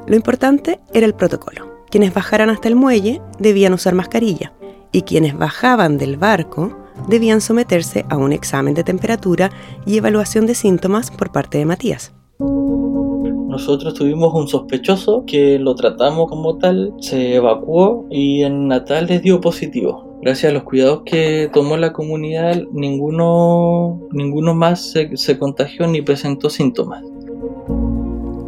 Lo 0.08 0.16
importante 0.16 0.80
era 0.92 1.06
el 1.06 1.14
protocolo. 1.14 1.84
Quienes 1.88 2.12
bajaran 2.12 2.50
hasta 2.50 2.66
el 2.66 2.74
muelle 2.74 3.22
debían 3.38 3.72
usar 3.72 3.94
mascarilla 3.94 4.52
y 4.94 5.02
quienes 5.02 5.36
bajaban 5.36 5.98
del 5.98 6.16
barco 6.16 6.78
debían 7.08 7.40
someterse 7.40 8.06
a 8.08 8.16
un 8.16 8.32
examen 8.32 8.74
de 8.74 8.84
temperatura 8.84 9.50
y 9.84 9.98
evaluación 9.98 10.46
de 10.46 10.54
síntomas 10.54 11.10
por 11.10 11.32
parte 11.32 11.58
de 11.58 11.64
Matías. 11.64 12.14
Nosotros 12.38 13.94
tuvimos 13.94 14.32
un 14.34 14.46
sospechoso 14.48 15.24
que 15.26 15.58
lo 15.58 15.74
tratamos 15.74 16.28
como 16.28 16.58
tal, 16.58 16.92
se 17.00 17.34
evacuó 17.34 18.06
y 18.10 18.42
en 18.42 18.68
Natal 18.68 19.06
les 19.06 19.22
dio 19.22 19.40
positivo 19.40 20.14
gracias 20.22 20.50
a 20.50 20.54
los 20.54 20.62
cuidados 20.62 21.02
que 21.04 21.50
tomó 21.52 21.76
la 21.76 21.92
comunidad, 21.92 22.56
ninguno, 22.72 24.00
ninguno 24.12 24.54
más 24.54 24.92
se, 24.92 25.14
se 25.18 25.38
contagió 25.38 25.86
ni 25.86 26.00
presentó 26.00 26.48
síntomas. 26.48 27.04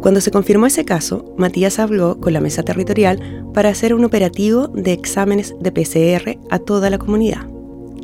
Cuando 0.01 0.21
se 0.21 0.31
confirmó 0.31 0.65
ese 0.65 0.85
caso, 0.85 1.33
Matías 1.37 1.79
habló 1.79 2.19
con 2.19 2.33
la 2.33 2.41
mesa 2.41 2.63
territorial 2.63 3.49
para 3.53 3.69
hacer 3.69 3.93
un 3.93 4.05
operativo 4.05 4.67
de 4.67 4.93
exámenes 4.93 5.55
de 5.59 5.71
PCR 5.71 6.39
a 6.49 6.59
toda 6.59 6.89
la 6.89 6.97
comunidad 6.97 7.47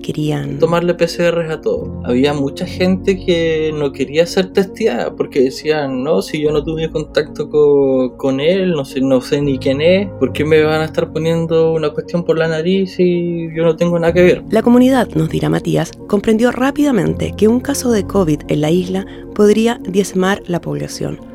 querían 0.03 0.59
tomarle 0.59 0.93
PCR 0.93 1.49
a 1.49 1.61
todo. 1.61 1.99
Había 2.03 2.33
mucha 2.33 2.67
gente 2.67 3.17
que 3.17 3.73
no 3.73 3.91
quería 3.91 4.27
ser 4.27 4.53
testeada 4.53 5.15
porque 5.15 5.41
decían, 5.41 6.03
no, 6.03 6.21
si 6.21 6.41
yo 6.41 6.51
no 6.51 6.63
tuve 6.63 6.91
contacto 6.91 7.49
con, 7.49 8.39
él, 8.39 8.71
no 8.73 8.85
sé, 8.85 9.01
no 9.01 9.21
sé 9.21 9.41
ni 9.41 9.57
quién 9.57 9.81
es, 9.81 10.07
¿por 10.19 10.31
qué 10.33 10.45
me 10.45 10.61
van 10.61 10.81
a 10.81 10.85
estar 10.85 11.11
poniendo 11.11 11.73
una 11.73 11.89
cuestión 11.89 12.23
por 12.23 12.37
la 12.37 12.47
nariz 12.47 12.99
y 12.99 13.47
yo 13.55 13.63
no 13.63 13.75
tengo 13.75 13.97
nada 13.97 14.13
que 14.13 14.21
ver? 14.21 14.43
La 14.51 14.61
comunidad, 14.61 15.07
nos 15.15 15.29
dirá 15.29 15.49
Matías, 15.49 15.91
comprendió 16.07 16.51
rápidamente 16.51 17.33
que 17.35 17.47
un 17.47 17.61
caso 17.61 17.91
de 17.91 18.05
COVID 18.05 18.41
en 18.49 18.61
la 18.61 18.69
isla 18.69 19.05
podría 19.33 19.79
diezmar 19.87 20.43
la 20.45 20.61
población, 20.61 21.32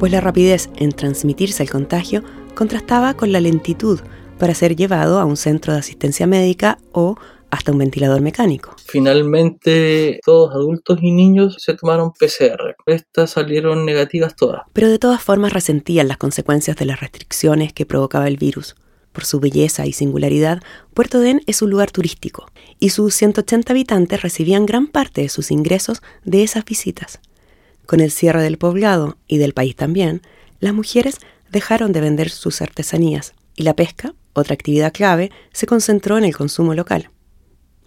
pues 0.00 0.10
la 0.10 0.22
rapidez 0.22 0.70
en 0.76 0.92
transmitirse 0.92 1.62
el 1.62 1.68
contagio 1.68 2.24
contrastaba 2.54 3.12
con 3.12 3.32
la 3.32 3.40
lentitud 3.40 4.00
para 4.38 4.54
ser 4.54 4.74
llevado 4.74 5.20
a 5.20 5.26
un 5.26 5.36
centro 5.36 5.74
de 5.74 5.78
asistencia 5.78 6.26
médica 6.26 6.78
o 6.92 7.16
hasta 7.50 7.70
un 7.70 7.78
ventilador 7.78 8.22
mecánico. 8.22 8.74
Finalmente, 8.86 10.20
todos 10.24 10.54
adultos 10.54 11.00
y 11.02 11.12
niños 11.12 11.56
se 11.58 11.74
tomaron 11.74 12.12
PCR. 12.12 12.76
Estas 12.86 13.32
salieron 13.32 13.84
negativas 13.84 14.34
todas. 14.36 14.62
Pero 14.72 14.88
de 14.88 14.98
todas 14.98 15.22
formas 15.22 15.52
resentían 15.52 16.08
las 16.08 16.16
consecuencias 16.16 16.78
de 16.78 16.86
las 16.86 17.00
restricciones 17.00 17.74
que 17.74 17.84
provocaba 17.84 18.26
el 18.26 18.38
virus. 18.38 18.76
Por 19.12 19.26
su 19.26 19.38
belleza 19.38 19.84
y 19.84 19.92
singularidad, 19.92 20.62
Puerto 20.94 21.20
Den 21.20 21.42
es 21.46 21.60
un 21.60 21.68
lugar 21.68 21.90
turístico 21.90 22.46
y 22.78 22.90
sus 22.90 23.14
180 23.16 23.70
habitantes 23.70 24.22
recibían 24.22 24.64
gran 24.64 24.86
parte 24.86 25.20
de 25.20 25.28
sus 25.28 25.50
ingresos 25.50 26.00
de 26.24 26.42
esas 26.42 26.64
visitas. 26.64 27.20
Con 27.90 27.98
el 27.98 28.12
cierre 28.12 28.40
del 28.40 28.56
poblado 28.56 29.18
y 29.26 29.38
del 29.38 29.52
país 29.52 29.74
también, 29.74 30.22
las 30.60 30.72
mujeres 30.72 31.16
dejaron 31.50 31.90
de 31.90 32.00
vender 32.00 32.30
sus 32.30 32.62
artesanías 32.62 33.34
y 33.56 33.64
la 33.64 33.74
pesca, 33.74 34.14
otra 34.32 34.54
actividad 34.54 34.92
clave, 34.92 35.32
se 35.52 35.66
concentró 35.66 36.16
en 36.16 36.22
el 36.22 36.36
consumo 36.36 36.72
local. 36.74 37.10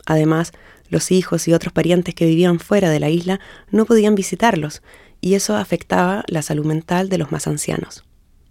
Además, 0.05 0.51
los 0.89 1.09
hijos 1.11 1.47
y 1.47 1.53
otros 1.53 1.71
parientes 1.71 2.15
que 2.15 2.25
vivían 2.25 2.59
fuera 2.59 2.89
de 2.89 2.99
la 2.99 3.09
isla 3.09 3.39
no 3.71 3.85
podían 3.85 4.13
visitarlos, 4.13 4.81
y 5.21 5.35
eso 5.35 5.55
afectaba 5.55 6.25
la 6.27 6.41
salud 6.41 6.65
mental 6.65 7.07
de 7.07 7.19
los 7.19 7.31
más 7.31 7.47
ancianos. 7.47 8.03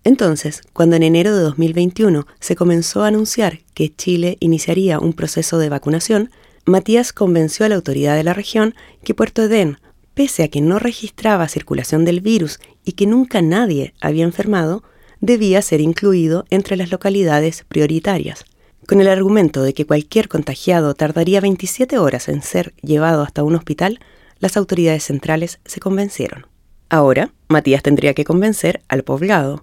Entonces, 0.05 0.63
cuando 0.73 0.97
en 0.97 1.03
enero 1.03 1.37
de 1.37 1.43
2021 1.43 2.27
se 2.41 2.57
comenzó 2.57 3.05
a 3.05 3.09
anunciar 3.09 3.59
que 3.75 3.95
Chile 3.95 4.39
iniciaría 4.41 4.99
un 4.99 5.13
proceso 5.13 5.59
de 5.59 5.69
vacunación, 5.69 6.31
Matías 6.65 7.13
convenció 7.13 7.67
a 7.67 7.69
la 7.69 7.75
autoridad 7.75 8.17
de 8.17 8.25
la 8.25 8.33
región 8.33 8.75
que 9.05 9.13
Puerto 9.13 9.43
Edén, 9.43 9.77
pese 10.15 10.43
a 10.45 10.49
que 10.49 10.61
no 10.61 10.79
registraba 10.79 11.49
circulación 11.49 12.05
del 12.05 12.21
virus 12.21 12.61
y 12.85 12.93
que 12.93 13.07
nunca 13.07 13.43
nadie 13.43 13.95
había 14.01 14.25
enfermado, 14.25 14.83
debía 15.21 15.63
ser 15.63 15.81
incluido 15.81 16.45
entre 16.51 16.77
las 16.77 16.91
localidades 16.91 17.65
prioritarias 17.69 18.45
con 18.87 19.01
el 19.01 19.09
argumento 19.09 19.63
de 19.63 19.75
que 19.75 19.87
cualquier 19.87 20.29
contagiado 20.29 20.95
tardaría 20.95 21.41
27 21.41 21.99
horas 21.99 22.29
en 22.29 22.43
ser 22.43 22.75
llevado 22.83 23.23
hasta 23.23 23.45
un 23.45 23.55
hospital, 23.55 24.01
las 24.41 24.57
autoridades 24.57 25.05
centrales 25.05 25.61
se 25.65 25.81
convencieron. 25.81 26.47
Ahora, 26.89 27.33
Matías 27.49 27.83
tendría 27.83 28.15
que 28.15 28.25
convencer 28.25 28.83
al 28.89 29.05
poblado, 29.05 29.63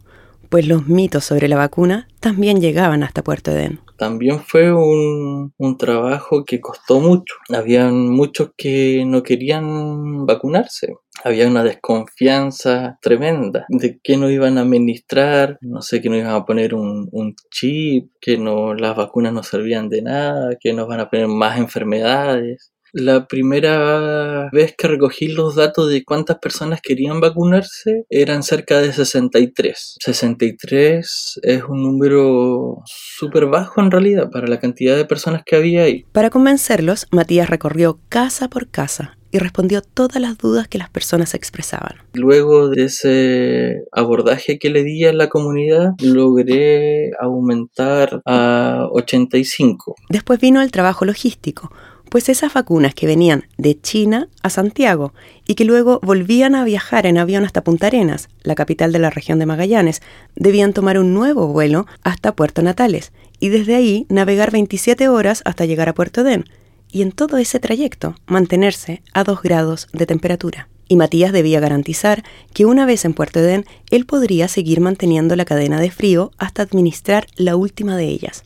pues 0.50 0.68
los 0.68 0.88
mitos 0.88 1.26
sobre 1.26 1.48
la 1.48 1.58
vacuna 1.58 2.08
también 2.20 2.62
llegaban 2.62 3.04
hasta 3.04 3.24
Puerto 3.24 3.52
Edén. 3.52 3.82
También 4.00 4.40
fue 4.40 4.72
un, 4.72 5.54
un, 5.58 5.78
trabajo 5.78 6.46
que 6.46 6.62
costó 6.62 7.02
mucho. 7.02 7.36
Habían 7.50 8.08
muchos 8.10 8.52
que 8.56 9.04
no 9.06 9.24
querían 9.24 10.26
vacunarse. 10.26 10.96
Había 11.22 11.50
una 11.50 11.66
desconfianza 11.66 12.98
tremenda 13.02 13.66
de 13.68 14.00
que 14.02 14.16
no 14.16 14.30
iban 14.30 14.58
a 14.58 14.62
administrar, 14.62 15.58
no 15.60 15.82
sé, 15.82 16.02
que 16.02 16.08
no 16.08 16.16
iban 16.16 16.34
a 16.34 16.46
poner 16.46 16.74
un, 16.74 17.10
un 17.12 17.36
chip, 17.52 18.10
que 18.22 18.38
no, 18.38 18.74
las 18.74 18.96
vacunas 18.96 19.34
no 19.34 19.44
servían 19.44 19.90
de 19.90 20.02
nada, 20.02 20.56
que 20.58 20.72
nos 20.72 20.88
van 20.88 21.02
a 21.02 21.10
poner 21.10 21.28
más 21.28 21.60
enfermedades. 21.60 22.72
La 22.94 23.28
primera 23.28 24.50
vez 24.52 24.74
que 24.78 24.88
recogí 24.88 25.28
los 25.28 25.56
datos 25.56 25.90
de 25.90 26.04
cuántas 26.04 26.40
personas 26.40 26.82
querían 26.82 27.20
vacunarse 27.20 28.06
eran 28.10 28.44
cerca 28.44 28.82
de 28.82 28.92
63. 28.92 29.98
63 30.00 31.40
es 31.44 31.64
un 31.64 31.84
número 31.84 32.82
súper 32.86 33.46
bajo 33.46 33.82
en 33.82 33.92
realidad 33.92 34.30
para 34.32 34.48
la 34.48 34.60
cantidad 34.60 34.96
de 34.96 35.06
personas 35.06 35.44
que 35.46 35.56
había 35.56 35.84
ahí. 35.84 36.06
Para 36.12 36.30
convencerlos, 36.30 37.08
Matías 37.12 37.50
recorrió 37.50 38.00
casa 38.10 38.50
por 38.50 38.70
casa 38.70 39.18
y 39.32 39.38
respondió 39.38 39.82
todas 39.82 40.22
las 40.22 40.38
dudas 40.38 40.68
que 40.68 40.78
las 40.78 40.90
personas 40.90 41.34
expresaban. 41.34 41.98
Luego 42.14 42.70
de 42.70 42.86
ese 42.86 43.84
abordaje 43.92 44.58
que 44.58 44.70
le 44.70 44.84
di 44.84 45.06
a 45.06 45.14
la 45.14 45.30
comunidad, 45.30 45.92
logré 46.02 47.12
aumentar 47.20 48.22
a 48.26 48.88
85. 48.92 49.96
Después 50.10 50.40
vino 50.40 50.62
el 50.62 50.72
trabajo 50.72 51.06
logístico, 51.06 51.72
pues 52.10 52.30
esas 52.30 52.54
vacunas 52.54 52.94
que 52.94 53.08
venían 53.08 53.46
de 53.58 53.80
China 53.80 54.28
a 54.44 54.50
Santiago 54.50 55.14
y 55.48 55.56
que 55.56 55.66
luego 55.66 56.00
volvían 56.04 56.56
a 56.56 56.64
viajar 56.64 57.06
en 57.06 57.18
avión 57.18 57.46
hasta 57.46 57.64
Punta 57.64 57.88
Arenas, 57.88 58.30
la 58.44 58.56
capital 58.56 58.92
de 58.92 59.00
la 59.00 59.10
región 59.10 59.40
de 59.40 59.46
Magallanes, 59.46 60.02
debían 60.36 60.74
tomar 60.74 61.00
un 61.00 61.14
nuevo 61.14 61.48
vuelo 61.48 61.86
hasta 62.04 62.36
Puerto 62.36 62.62
Natales 62.62 63.12
y 63.40 63.50
desde 63.50 63.76
ahí 63.76 64.06
navegar 64.10 64.52
27 64.52 65.08
horas 65.08 65.42
hasta 65.46 65.66
llegar 65.66 65.90
a 65.90 65.94
Puerto 65.94 66.24
Den, 66.24 66.46
y 66.92 67.02
en 67.02 67.12
todo 67.12 67.38
ese 67.38 67.60
trayecto 67.60 68.16
mantenerse 68.26 69.02
a 69.14 69.24
2 69.24 69.42
grados 69.42 69.88
de 69.94 70.06
temperatura. 70.06 70.68
Y 70.88 70.96
Matías 70.96 71.32
debía 71.32 71.60
garantizar 71.60 72.24
que 72.52 72.66
una 72.66 72.86
vez 72.88 73.06
en 73.06 73.14
Puerto 73.14 73.40
Edén, 73.40 73.66
él 73.92 74.08
podría 74.08 74.48
seguir 74.48 74.82
manteniendo 74.82 75.36
la 75.36 75.46
cadena 75.46 75.80
de 75.80 75.92
frío 75.92 76.32
hasta 76.40 76.64
administrar 76.64 77.28
la 77.36 77.56
última 77.56 77.96
de 77.96 78.06
ellas. 78.06 78.44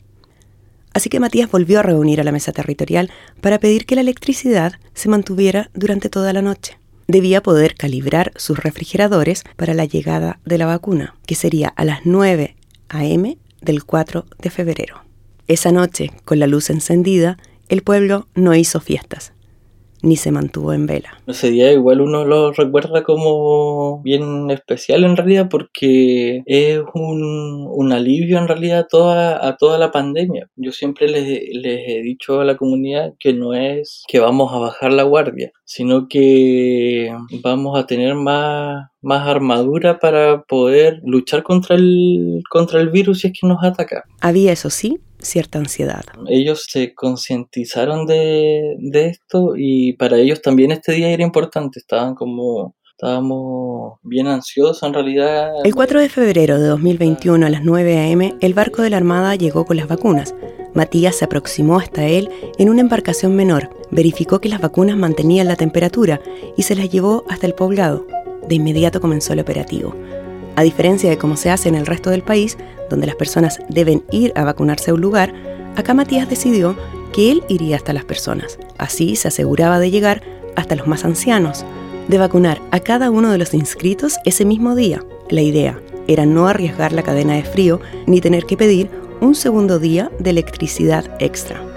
Así 0.93 1.09
que 1.09 1.19
Matías 1.19 1.49
volvió 1.49 1.79
a 1.79 1.83
reunir 1.83 2.21
a 2.21 2.23
la 2.23 2.31
mesa 2.31 2.51
territorial 2.51 3.11
para 3.41 3.59
pedir 3.59 3.85
que 3.85 3.95
la 3.95 4.01
electricidad 4.01 4.73
se 4.93 5.09
mantuviera 5.09 5.69
durante 5.73 6.09
toda 6.09 6.33
la 6.33 6.41
noche. 6.41 6.77
Debía 7.07 7.43
poder 7.43 7.75
calibrar 7.75 8.31
sus 8.35 8.59
refrigeradores 8.59 9.43
para 9.57 9.73
la 9.73 9.85
llegada 9.85 10.39
de 10.45 10.57
la 10.57 10.67
vacuna, 10.67 11.15
que 11.25 11.35
sería 11.35 11.67
a 11.69 11.83
las 11.83 12.01
9 12.05 12.55
a.m. 12.89 13.37
del 13.61 13.83
4 13.83 14.25
de 14.39 14.49
febrero. 14.49 15.03
Esa 15.47 15.71
noche, 15.71 16.11
con 16.23 16.39
la 16.39 16.47
luz 16.47 16.69
encendida, 16.69 17.37
el 17.67 17.81
pueblo 17.81 18.27
no 18.35 18.55
hizo 18.55 18.79
fiestas, 18.79 19.32
ni 20.03 20.17
se 20.17 20.31
mantuvo 20.31 20.73
en 20.73 20.85
vela. 20.85 21.17
Ese 21.25 21.49
día 21.49 21.71
igual 21.71 22.01
uno 22.01 22.25
lo 22.25 22.51
recuerda 22.51 23.03
como 23.03 24.01
bien 24.03 24.51
especial 24.51 25.05
en 25.05 25.15
realidad 25.15 25.47
porque 25.49 26.43
es 26.45 26.81
un, 26.93 27.91
alivio 27.93 28.39
en 28.39 28.47
realidad 28.47 28.79
a 28.79 28.87
toda, 28.87 29.47
a 29.47 29.55
toda 29.55 29.77
la 29.77 29.91
pandemia. 29.91 30.49
Yo 30.55 30.71
siempre 30.71 31.07
les, 31.07 31.43
les 31.53 31.87
he 31.87 32.01
dicho 32.01 32.41
a 32.41 32.45
la 32.45 32.57
comunidad 32.57 33.13
que 33.19 33.33
no 33.33 33.53
es 33.53 34.03
que 34.07 34.19
vamos 34.19 34.51
a 34.51 34.57
bajar 34.57 34.91
la 34.91 35.03
guardia, 35.03 35.51
sino 35.63 36.07
que 36.07 37.13
vamos 37.43 37.79
a 37.79 37.85
tener 37.85 38.15
más, 38.15 38.89
más 39.01 39.27
armadura 39.27 39.99
para 39.99 40.41
poder 40.43 41.01
luchar 41.03 41.43
contra 41.43 41.75
el, 41.75 42.41
contra 42.49 42.81
el 42.81 42.89
virus 42.89 43.19
si 43.19 43.27
es 43.27 43.33
que 43.39 43.47
nos 43.47 43.63
ataca. 43.63 44.03
Había, 44.21 44.51
eso 44.51 44.69
sí, 44.69 44.99
cierta 45.23 45.59
ansiedad. 45.59 46.03
Ellos 46.27 46.65
se 46.69 46.93
concientizaron 46.93 48.05
de, 48.05 48.75
de 48.79 49.07
esto 49.07 49.53
y 49.57 49.93
para 49.93 50.17
ellos 50.17 50.41
también 50.41 50.71
este 50.71 50.93
día 50.93 51.09
era 51.09 51.23
importante, 51.23 51.79
estaban 51.79 52.15
como 52.15 52.75
estábamos 53.03 53.99
bien 54.03 54.27
ansiosos 54.27 54.81
en 54.83 54.93
realidad. 54.93 55.51
El 55.65 55.75
4 55.75 55.99
de 55.99 56.09
febrero 56.09 56.59
de 56.59 56.67
2021 56.67 57.45
a 57.45 57.49
las 57.49 57.63
9 57.63 57.97
a.m., 57.97 58.35
el 58.39 58.53
barco 58.53 58.81
de 58.81 58.89
la 58.89 58.97
Armada 58.97 59.35
llegó 59.35 59.65
con 59.65 59.77
las 59.77 59.87
vacunas. 59.87 60.35
Matías 60.73 61.17
se 61.17 61.25
aproximó 61.25 61.79
hasta 61.79 62.05
él 62.05 62.29
en 62.57 62.69
una 62.69 62.81
embarcación 62.81 63.35
menor, 63.35 63.69
verificó 63.91 64.39
que 64.39 64.49
las 64.49 64.61
vacunas 64.61 64.95
mantenían 64.95 65.47
la 65.47 65.55
temperatura 65.55 66.21
y 66.55 66.63
se 66.63 66.75
las 66.75 66.89
llevó 66.89 67.25
hasta 67.27 67.45
el 67.45 67.53
poblado. 67.53 68.07
De 68.47 68.55
inmediato 68.55 69.01
comenzó 69.01 69.33
el 69.33 69.39
operativo. 69.39 69.95
A 70.55 70.63
diferencia 70.63 71.09
de 71.09 71.17
cómo 71.17 71.35
se 71.35 71.49
hace 71.49 71.69
en 71.69 71.75
el 71.75 71.85
resto 71.85 72.09
del 72.09 72.23
país, 72.23 72.57
donde 72.93 73.07
las 73.07 73.15
personas 73.15 73.57
deben 73.69 74.03
ir 74.11 74.31
a 74.35 74.43
vacunarse 74.43 74.91
a 74.91 74.93
un 74.93 75.01
lugar, 75.01 75.33
acá 75.75 75.95
Matías 75.95 76.29
decidió 76.29 76.77
que 77.11 77.31
él 77.31 77.43
iría 77.49 77.75
hasta 77.75 77.91
las 77.91 78.05
personas. 78.05 78.59
Así 78.77 79.15
se 79.15 79.29
aseguraba 79.29 79.79
de 79.79 79.89
llegar 79.89 80.21
hasta 80.55 80.75
los 80.75 80.85
más 80.85 81.03
ancianos, 81.03 81.65
de 82.07 82.19
vacunar 82.19 82.61
a 82.69 82.81
cada 82.81 83.09
uno 83.09 83.31
de 83.31 83.39
los 83.39 83.55
inscritos 83.55 84.17
ese 84.25 84.45
mismo 84.45 84.75
día. 84.75 85.03
La 85.31 85.41
idea 85.41 85.81
era 86.07 86.27
no 86.27 86.47
arriesgar 86.47 86.93
la 86.93 87.01
cadena 87.01 87.33
de 87.33 87.43
frío 87.43 87.81
ni 88.05 88.21
tener 88.21 88.45
que 88.45 88.57
pedir 88.57 88.91
un 89.21 89.33
segundo 89.33 89.79
día 89.79 90.11
de 90.19 90.29
electricidad 90.29 91.05
extra. 91.17 91.72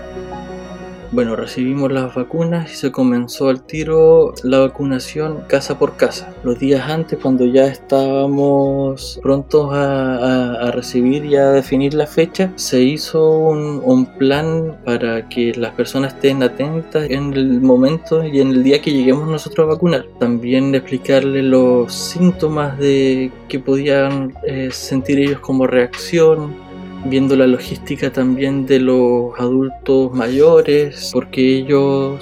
Bueno, 1.17 1.35
recibimos 1.35 1.91
las 1.91 2.15
vacunas 2.15 2.71
y 2.71 2.77
se 2.77 2.93
comenzó 2.93 3.49
al 3.49 3.63
tiro 3.63 4.35
la 4.43 4.59
vacunación 4.59 5.45
casa 5.49 5.79
por 5.79 5.97
casa. 5.97 6.35
Los 6.45 6.59
días 6.59 6.91
antes, 6.91 7.19
cuando 7.19 7.47
ya 7.47 7.69
estábamos 7.69 9.19
prontos 9.23 9.71
a, 9.73 10.71
recibir 10.75 11.25
y 11.25 11.37
a 11.37 11.53
definir 11.53 11.95
la 11.95 12.07
fecha, 12.07 12.53
se 12.57 12.83
hizo 12.83 13.31
un, 13.31 14.05
plan 14.19 14.77
para 14.85 15.27
que 15.31 15.55
las 15.55 15.73
personas 15.73 16.13
estén 16.13 16.43
atentas 16.43 17.09
en 17.09 17.33
el 17.33 17.63
momento 17.63 18.23
y 18.23 18.43
en 18.43 18.49
el 18.49 18.63
día 18.63 18.83
que 18.83 18.93
lleguemos 18.93 19.27
nosotros 19.27 19.65
a 19.65 19.73
vacunar. 19.73 20.05
También 20.21 20.75
explicarles 20.75 21.45
los 21.45 21.95
síntomas 21.95 22.77
de 22.77 23.33
que 23.49 23.59
podían 23.59 24.35
eh, 24.47 24.69
sentir 24.71 25.19
ellos 25.21 25.41
como 25.41 25.67
reacción, 25.67 26.66
viendo 27.05 27.37
la 27.37 27.47
logística 27.47 28.13
también 28.13 28.67
de 28.67 28.81
los 28.81 29.39
adultos 29.39 30.13
mayores, 30.13 31.11
porque 31.13 31.59
ellos 31.59 32.21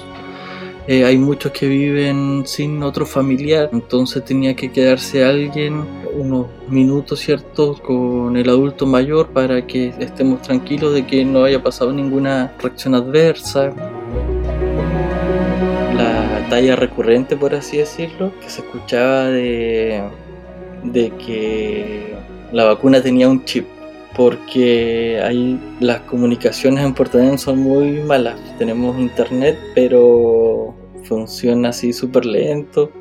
eh, 0.87 1.03
hay 1.03 1.17
muchos 1.17 1.51
que 1.51 1.67
viven 1.67 2.43
sin 2.45 2.83
otro 2.83 3.07
familiar, 3.07 3.69
entonces 3.73 4.23
tenía 4.23 4.55
que 4.55 4.71
quedarse 4.71 5.23
alguien 5.23 5.83
unos 6.13 6.45
minutos, 6.69 7.19
¿cierto?, 7.19 7.75
con 7.81 8.37
el 8.37 8.47
adulto 8.49 8.85
mayor 8.85 9.29
para 9.29 9.65
que 9.65 9.93
estemos 9.99 10.43
tranquilos 10.43 10.93
de 10.93 11.05
que 11.05 11.25
no 11.25 11.43
haya 11.43 11.61
pasado 11.63 11.91
ninguna 11.91 12.53
reacción 12.61 12.93
adversa. 12.93 13.73
La 15.97 16.45
talla 16.49 16.75
recurrente, 16.75 17.35
por 17.35 17.55
así 17.55 17.77
decirlo, 17.77 18.31
que 18.39 18.49
se 18.49 18.61
escuchaba 18.61 19.25
de, 19.25 20.03
de 20.83 21.09
que 21.17 22.13
la 22.51 22.65
vacuna 22.65 23.01
tenía 23.01 23.27
un 23.27 23.43
chip 23.43 23.65
porque 24.15 25.21
ahí 25.23 25.59
las 25.79 26.01
comunicaciones 26.01 26.85
en 26.85 26.93
Puerto 26.93 27.37
son 27.37 27.59
muy 27.59 27.99
malas. 28.01 28.39
Tenemos 28.57 28.97
internet, 28.97 29.57
pero 29.73 30.73
funciona 31.03 31.69
así 31.69 31.93
súper 31.93 32.25
lento. 32.25 32.91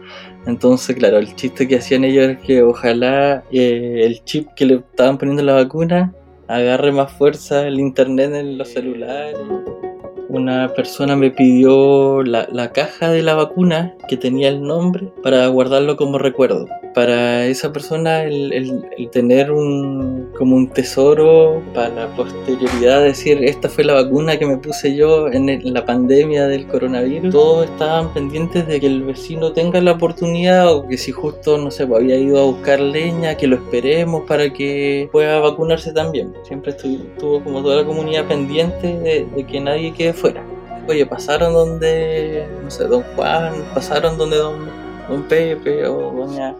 Entonces, 0.46 0.96
claro, 0.96 1.18
el 1.18 1.34
chiste 1.34 1.66
que 1.68 1.76
hacían 1.76 2.04
ellos 2.04 2.28
es 2.28 2.38
que 2.38 2.62
ojalá 2.62 3.44
eh, 3.50 4.02
el 4.04 4.22
chip 4.24 4.48
que 4.56 4.66
le 4.66 4.74
estaban 4.76 5.16
poniendo 5.16 5.42
la 5.42 5.54
vacuna 5.54 6.12
agarre 6.48 6.92
más 6.92 7.12
fuerza 7.12 7.66
el 7.66 7.80
internet 7.80 8.32
en 8.34 8.58
los 8.58 8.68
celulares. 8.68 9.36
Una 10.28 10.72
persona 10.74 11.16
me 11.16 11.30
pidió 11.30 12.22
la, 12.22 12.48
la 12.52 12.72
caja 12.72 13.10
de 13.10 13.22
la 13.22 13.34
vacuna 13.34 13.94
que 14.08 14.16
tenía 14.16 14.48
el 14.48 14.62
nombre 14.62 15.12
para 15.22 15.46
guardarlo 15.46 15.96
como 15.96 16.18
recuerdo 16.18 16.66
para 16.94 17.46
esa 17.46 17.72
persona 17.72 18.22
el, 18.22 18.52
el, 18.52 19.10
tener 19.10 19.50
un 19.50 20.30
como 20.38 20.56
un 20.56 20.68
tesoro 20.68 21.62
para 21.74 21.88
la 21.88 22.06
posterioridad, 22.16 23.02
decir 23.02 23.44
esta 23.44 23.68
fue 23.68 23.84
la 23.84 23.94
vacuna 23.94 24.38
que 24.38 24.46
me 24.46 24.56
puse 24.56 24.94
yo 24.94 25.28
en, 25.28 25.44
la 25.74 25.84
pandemia 25.84 26.46
del 26.46 26.66
coronavirus, 26.66 27.32
todos 27.32 27.68
estaban 27.68 28.14
pendientes 28.14 28.66
de 28.66 28.80
que 28.80 28.86
el 28.86 29.02
vecino 29.02 29.52
tenga 29.52 29.80
la 29.80 29.92
oportunidad 29.92 30.72
o 30.72 30.86
que 30.86 30.96
si 30.96 31.10
justo 31.12 31.58
no 31.58 31.70
sé, 31.70 31.86
pues, 31.86 32.00
había 32.00 32.16
ido 32.16 32.40
a 32.40 32.44
buscar 32.44 32.78
leña, 32.80 33.36
que 33.36 33.48
lo 33.48 33.56
esperemos 33.56 34.22
para 34.26 34.52
que 34.52 35.08
pueda 35.10 35.40
vacunarse 35.40 35.92
también. 35.92 36.32
Siempre 36.44 36.72
estuvo, 36.72 37.42
como 37.42 37.62
toda 37.62 37.82
la 37.82 37.84
comunidad 37.84 38.26
pendiente 38.26 38.98
de, 38.98 39.26
de 39.34 39.46
que 39.46 39.60
nadie 39.60 39.92
quede 39.92 40.12
fuera. 40.12 40.44
Oye, 40.86 41.06
pasaron 41.06 41.52
donde, 41.52 42.46
no 42.62 42.70
sé, 42.70 42.84
don 42.84 43.02
Juan, 43.16 43.54
pasaron 43.74 44.16
donde 44.18 44.36
don, 44.36 44.68
don 45.08 45.22
Pepe 45.24 45.86
o 45.86 46.12
doña 46.12 46.54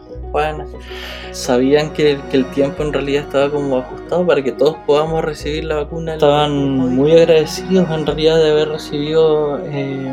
sabían 1.33 1.93
que, 1.93 2.19
el 2.33 2.47
tiempo 2.51 2.83
en 2.83 2.93
realidad 2.93 3.25
estaba 3.25 3.51
como 3.51 3.79
ajustado 3.79 4.27
para 4.27 4.43
que 4.43 4.53
todos 4.53 4.77
podamos 4.87 5.25
recibir 5.25 5.65
la 5.65 5.77
vacuna. 5.77 6.15
Estaban 6.15 6.53
muy 6.95 7.13
agradecidos 7.13 7.91
en 7.91 8.07
realidad 8.07 8.37
de 8.37 8.51
haber 8.51 8.69
recibido 8.69 9.59
eh, 9.65 10.13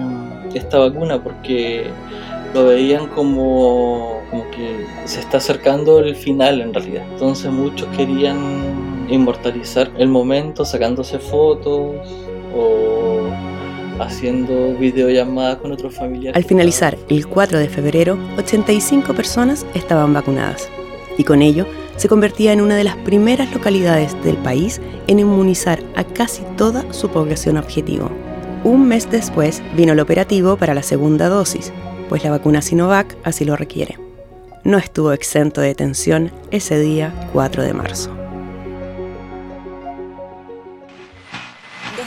esta 0.54 0.80
vacuna 0.80 1.22
porque 1.24 1.88
lo 2.54 2.66
veían 2.66 3.08
como, 3.08 4.22
como 4.30 4.50
que 4.52 4.86
se 5.06 5.20
está 5.22 5.38
acercando 5.38 6.00
el 6.00 6.16
final 6.16 6.62
en 6.62 6.74
realidad. 6.74 7.04
Entonces 7.14 7.52
muchos 7.52 7.88
querían 7.96 9.08
inmortalizar 9.10 9.92
el 9.98 10.08
momento 10.08 10.66
sacándose 10.66 11.20
fotos 11.20 11.96
o 12.56 13.30
haciendo 14.00 14.74
videollamadas 14.76 15.58
con 15.58 15.72
otros 15.72 15.96
familiares. 15.96 16.36
Al 16.36 16.48
finalizar 16.48 16.98
el 17.10 17.28
4 17.28 17.60
de 17.60 17.70
febrero, 17.70 18.18
85 18.38 19.14
personas 19.14 19.66
estaban 19.74 20.14
vacunadas 20.14 20.70
y 21.18 21.24
con 21.24 21.42
ello 21.42 21.66
se 21.98 22.08
convertía 22.08 22.54
en 22.54 22.62
una 22.62 22.76
de 22.76 22.84
las 22.84 22.96
primeras 22.98 23.54
localidades 23.54 24.16
del 24.24 24.38
país 24.38 24.82
en 25.08 25.20
inmunizar 25.20 25.80
a 25.96 26.04
casi 26.04 26.44
toda 26.58 26.92
su 26.94 27.10
población 27.10 27.58
objetivo. 27.58 28.10
Un 28.64 28.88
mes 28.88 29.10
después 29.10 29.62
vino 29.76 29.94
el 29.94 30.00
operativo 30.00 30.58
para 30.58 30.74
la 30.74 30.84
segunda 30.84 31.30
dosis, 31.30 31.72
pues 32.10 32.24
la 32.24 32.32
vacuna 32.32 32.62
Sinovac 32.62 33.18
así 33.24 33.46
lo 33.46 33.56
requiere. 33.56 33.98
No 34.64 34.78
estuvo 34.78 35.12
exento 35.12 35.62
de 35.62 35.74
tensión 35.74 36.32
ese 36.52 36.80
día 36.80 37.30
4 37.34 37.64
de 37.64 37.74
marzo. 37.74 38.21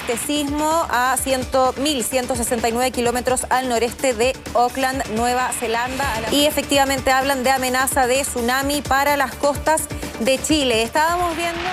Este 0.06 0.18
sismo 0.18 0.86
a 0.90 1.16
1.169 1.16 2.92
kilómetros 2.92 3.46
al 3.48 3.70
noreste 3.70 4.12
de 4.12 4.36
Auckland, 4.52 5.02
Nueva 5.12 5.50
Zelanda. 5.52 6.04
Y 6.30 6.44
efectivamente 6.44 7.10
hablan 7.10 7.42
de 7.42 7.50
amenaza 7.50 8.06
de 8.06 8.20
tsunami 8.20 8.82
para 8.82 9.16
las 9.16 9.34
costas 9.34 9.84
de 10.20 10.38
Chile. 10.42 10.82
Estábamos 10.82 11.34
viendo 11.36 11.70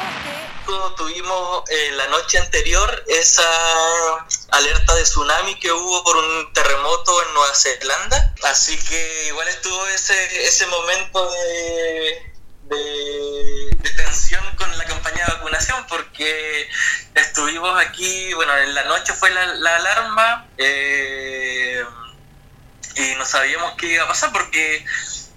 tuvimos 0.96 1.70
eh, 1.70 1.92
la 1.98 2.08
noche 2.08 2.38
anterior 2.38 3.04
esa 3.10 3.44
alerta 4.52 4.96
de 4.96 5.04
tsunami 5.04 5.60
que 5.60 5.70
hubo 5.70 6.02
por 6.06 6.16
un 6.16 6.54
terremoto 6.54 7.24
en 7.24 7.34
Nueva 7.34 7.54
Zelanda. 7.54 8.34
Así 8.44 8.78
que 8.78 9.28
igual 9.28 9.50
estuvo 9.50 9.88
ese, 9.88 10.48
ese 10.48 10.66
momento 10.68 11.30
de, 11.30 12.34
de, 12.64 13.91
porque 15.88 16.68
estuvimos 17.16 17.80
aquí, 17.80 18.34
bueno, 18.34 18.58
en 18.58 18.74
la 18.74 18.84
noche 18.86 19.14
fue 19.14 19.30
la, 19.30 19.76
alarma 19.76 20.48
eh, 20.58 21.86
y 22.96 23.14
no 23.16 23.26
sabíamos 23.26 23.74
qué 23.78 23.94
iba 23.94 24.06
a 24.06 24.08
pasar 24.08 24.32
porque 24.32 24.84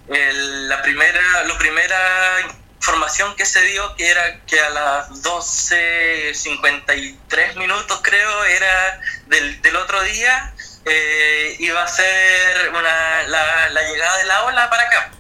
la 0.09 0.81
primera, 0.83 1.45
lo 1.45 1.57
primera 1.59 2.41
información 2.77 3.35
que 3.37 3.45
se 3.47 3.63
dio 3.63 3.97
que 3.97 4.11
era 4.11 4.41
que 4.47 4.61
a 4.61 4.69
las 4.71 5.09
12.53 5.23 7.57
minutos 7.57 8.01
creo 8.03 8.45
era 8.45 9.01
del, 9.27 9.63
del 9.63 9.77
otro 9.77 10.03
día 10.03 10.53
eh, 10.85 11.57
iba 11.61 11.83
a 11.83 11.89
ser 11.89 12.69
una, 12.71 13.23
la, 13.25 13.71
la, 13.71 13.83
llegada 13.83 14.19
de 14.19 14.25
la 14.25 14.45
ola 14.45 14.69
para 14.69 14.83
acá. 14.83 15.11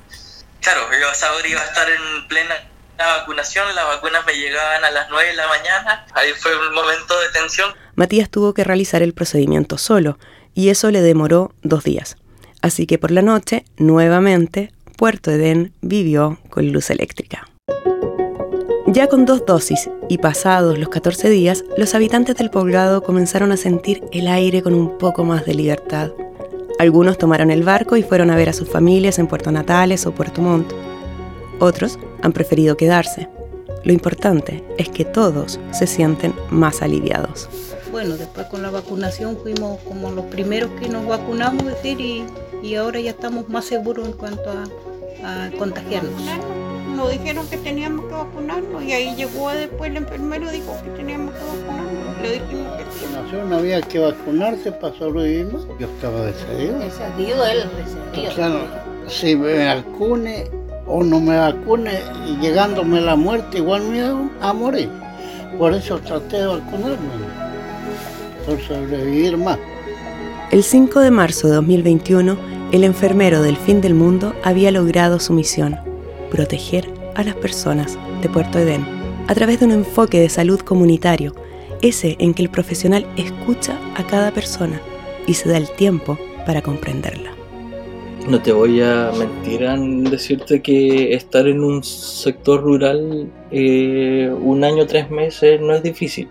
Claro, 0.61 0.91
yo 0.93 1.11
ahora 1.27 1.49
iba 1.49 1.63
a 1.63 1.65
estar 1.65 1.89
en 1.89 2.29
plena 2.29 2.55
vacunación, 2.97 3.75
las 3.75 3.87
vacunas 3.87 4.25
me 4.27 4.35
llegaban 4.35 4.85
a 4.85 4.91
las 4.91 5.09
9 5.11 5.29
de 5.29 5.35
la 5.35 5.49
mañana, 5.49 6.07
ahí 6.15 6.33
fue 6.39 6.53
un 6.57 6.75
momento 6.75 7.19
de 7.21 7.29
tensión. 7.31 7.73
Matías 7.95 8.31
tuvo 8.31 8.55
que 8.55 8.65
realizar 8.65 9.03
el 9.03 9.15
procedimiento 9.15 9.79
solo 9.79 10.19
y 10.55 10.69
eso 10.69 10.91
le 10.91 11.01
demoró 11.01 11.53
dos 11.63 11.85
días. 11.85 12.17
Así 12.63 12.87
que 12.87 12.99
por 12.99 13.11
la 13.11 13.23
noche, 13.23 13.65
nuevamente, 13.77 14.73
Puerto 14.97 15.31
Edén 15.31 15.73
vivió 15.81 16.39
con 16.51 16.73
luz 16.73 16.91
eléctrica. 16.91 17.49
Ya 18.87 19.09
con 19.09 19.27
dos 19.27 19.45
dosis 19.45 19.91
y 20.09 20.19
pasados 20.19 20.79
los 20.79 20.89
14 20.89 21.29
días, 21.29 21.65
los 21.77 21.95
habitantes 21.95 22.37
del 22.37 22.51
poblado 22.51 23.03
comenzaron 23.03 23.51
a 23.51 23.57
sentir 23.57 24.05
el 24.13 24.29
aire 24.29 24.63
con 24.63 24.73
un 24.73 24.99
poco 24.99 25.25
más 25.25 25.45
de 25.45 25.55
libertad. 25.55 26.13
Algunos 26.79 27.19
tomaron 27.19 27.51
el 27.51 27.65
barco 27.65 27.97
y 27.97 28.03
fueron 28.03 28.31
a 28.31 28.37
ver 28.37 28.49
a 28.49 28.53
sus 28.53 28.69
familias 28.69 29.19
en 29.19 29.27
Puerto 29.27 29.51
Natales 29.51 30.07
o 30.07 30.13
Puerto 30.13 30.43
Montt. 30.43 30.73
Otros 31.61 31.99
han 32.23 32.33
preferido 32.33 32.77
quedarse. 32.77 33.29
Lo 33.85 33.93
importante 33.93 34.65
es 34.79 34.89
que 34.89 35.05
todos 35.05 35.61
se 35.73 35.87
sienten 35.87 36.35
más 36.51 36.83
aliviados. 36.83 37.49
Bueno, 37.93 38.17
después 38.17 38.47
con 38.47 38.63
la 38.63 38.71
vacunación 38.71 39.37
fuimos 39.37 39.79
como 39.81 40.11
los 40.11 40.25
primeros 40.27 40.71
que 40.81 40.89
nos 40.89 41.07
vacunamos, 41.07 41.65
decir, 41.67 42.01
y, 42.01 42.25
y 42.63 42.75
ahora 42.75 43.01
ya 43.01 43.11
estamos 43.11 43.49
más 43.49 43.67
seguros 43.67 44.07
en 44.07 44.15
cuanto 44.15 44.51
a, 44.51 45.47
a 45.47 45.51
contagiarnos 45.59 46.13
nos 46.95 47.11
dijeron 47.11 47.47
que 47.49 47.57
teníamos 47.59 48.07
que 48.07 48.13
vacunarnos 48.13 48.83
y 48.83 48.93
ahí 48.93 49.15
llegó 49.17 49.51
después 49.51 49.91
el 49.91 49.99
enfermero 49.99 50.49
y 50.49 50.61
dijo 50.61 50.77
que 50.85 50.91
teníamos 50.91 51.35
que 51.35 51.41
vacunarnos. 51.41 52.23
Le 52.23 52.33
dijimos 52.33 52.77
que 52.77 52.85
sí. 52.85 53.37
no 53.49 53.57
había 53.57 53.81
que 53.83 53.99
vacunarse 53.99 54.73
para 54.73 54.97
sobrevivir. 54.97 55.49
Yo 55.79 55.87
estaba 55.87 56.23
decidido. 56.23 56.79
Decidido 56.79 57.47
él, 57.47 57.65
decidido. 58.13 58.61
si 59.09 59.37
me 59.37 59.75
vacune 59.75 60.51
o 60.87 61.03
no 61.03 61.21
me 61.21 61.37
vacune 61.37 62.01
y 62.27 62.37
llegándome 62.41 63.01
la 63.01 63.17
muerte, 63.17 63.59
igual 63.59 63.83
iba 63.95 64.19
a 64.41 64.53
morir. 64.53 64.91
Por 65.59 65.73
eso 65.73 65.99
traté 66.01 66.39
de 66.39 66.47
vacunarme, 66.47 67.09
por 68.47 68.61
sobrevivir 68.61 69.37
más. 69.37 69.59
El 70.51 70.63
5 70.63 71.01
de 71.01 71.11
marzo 71.11 71.49
de 71.49 71.55
2021, 71.55 72.37
el 72.73 72.85
enfermero 72.85 73.43
del 73.43 73.57
fin 73.57 73.81
del 73.81 73.95
mundo 73.95 74.35
había 74.43 74.71
logrado 74.71 75.21
su 75.21 75.33
misión 75.33 75.79
proteger 76.31 76.89
a 77.15 77.23
las 77.23 77.37
personas 77.37 77.97
de 78.21 78.29
Puerto 78.29 78.59
Edén 78.59 78.85
a 79.29 79.35
través 79.35 79.61
de 79.61 79.67
un 79.67 79.73
enfoque 79.73 80.21
de 80.21 80.29
salud 80.29 80.61
comunitario, 80.61 81.35
ese 81.81 82.17
en 82.19 82.35
que 82.35 82.43
el 82.43 82.51
profesional 82.51 83.07
escucha 83.17 83.79
a 83.97 84.05
cada 84.05 84.33
persona 84.33 84.81
y 85.27 85.35
se 85.35 85.49
da 85.49 85.57
el 85.57 85.71
tiempo 85.71 86.19
para 86.45 86.63
comprenderla. 86.63 87.44
No 88.27 88.41
te 88.41 88.53
voy 88.53 88.81
a 88.81 89.13
mentir 89.19 89.63
en 89.65 90.05
decirte 90.05 90.63
que 90.63 91.13
estar 91.13 91.47
en 91.47 91.63
un 91.63 91.85
sector 91.85 92.63
rural 92.63 93.31
eh, 93.51 94.35
un 94.41 94.65
año, 94.65 94.87
tres 94.87 95.11
meses 95.11 95.61
no 95.61 95.75
es 95.75 95.83
difícil 95.83 96.29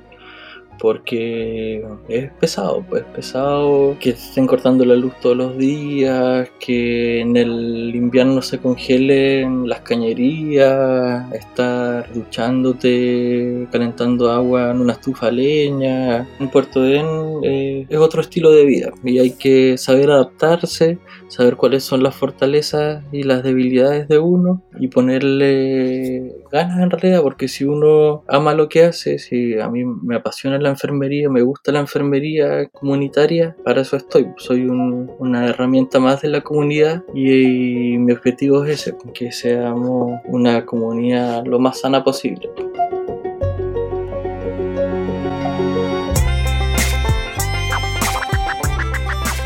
porque 0.84 1.82
es 2.10 2.30
pesado, 2.34 2.84
pues 2.90 3.04
pesado 3.16 3.96
que 4.02 4.10
estén 4.10 4.46
cortando 4.46 4.84
la 4.84 4.96
luz 4.96 5.14
todos 5.22 5.38
los 5.38 5.58
días, 5.58 6.50
que 6.60 7.22
en 7.22 7.38
el 7.38 7.96
invierno 7.96 8.42
se 8.42 8.60
congelen 8.60 9.70
las 9.70 9.80
cañerías, 9.80 11.32
estar 11.34 12.12
duchándote, 12.14 13.66
calentando 13.72 14.30
agua 14.30 14.72
en 14.72 14.82
una 14.82 14.94
estufa 14.94 15.32
leña. 15.32 16.28
En 16.40 16.50
Puerto 16.50 16.82
Den 16.82 17.06
eh, 17.44 17.86
es 17.88 17.98
otro 17.98 18.20
estilo 18.20 18.52
de 18.52 18.66
vida 18.66 18.92
y 19.06 19.20
hay 19.20 19.32
que 19.32 19.78
saber 19.78 20.12
adaptarse, 20.12 20.98
saber 21.34 21.58
cuáles 21.58 21.84
son 21.84 22.04
las 22.04 22.16
fortalezas 22.16 23.04
y 23.12 23.24
las 23.24 23.42
debilidades 23.42 24.08
de 24.08 24.20
uno 24.20 24.62
y 24.80 24.88
ponerle 24.88 26.36
ganas 26.52 26.80
en 26.80 26.92
realidad, 26.92 27.24
porque 27.24 27.48
si 27.48 27.66
uno 27.66 28.24
ama 28.28 28.54
lo 28.54 28.70
que 28.70 28.84
hace, 28.84 29.18
si 29.18 29.60
a 29.60 29.68
mí 29.68 29.84
me 29.84 30.16
apasiona 30.16 30.60
la 30.60 30.70
enfermería, 30.70 31.30
me 31.30 31.42
gusta 31.42 31.72
la 31.72 31.80
enfermería 31.80 32.68
comunitaria, 32.70 33.56
para 33.66 33.82
eso 33.82 33.98
estoy. 33.98 34.28
Soy 34.38 34.66
una 34.66 35.48
herramienta 35.48 36.00
más 36.00 36.22
de 36.22 36.30
la 36.30 36.42
comunidad 36.42 37.04
y, 37.16 37.98
mi 37.98 38.12
objetivo 38.12 38.64
es 38.66 38.88
ese, 38.88 38.96
que 39.14 39.32
seamos 39.32 40.20
una 40.28 40.66
comunidad 40.66 41.46
lo 41.46 41.60
más 41.60 41.80
sana 41.80 42.04
posible. 42.04 42.50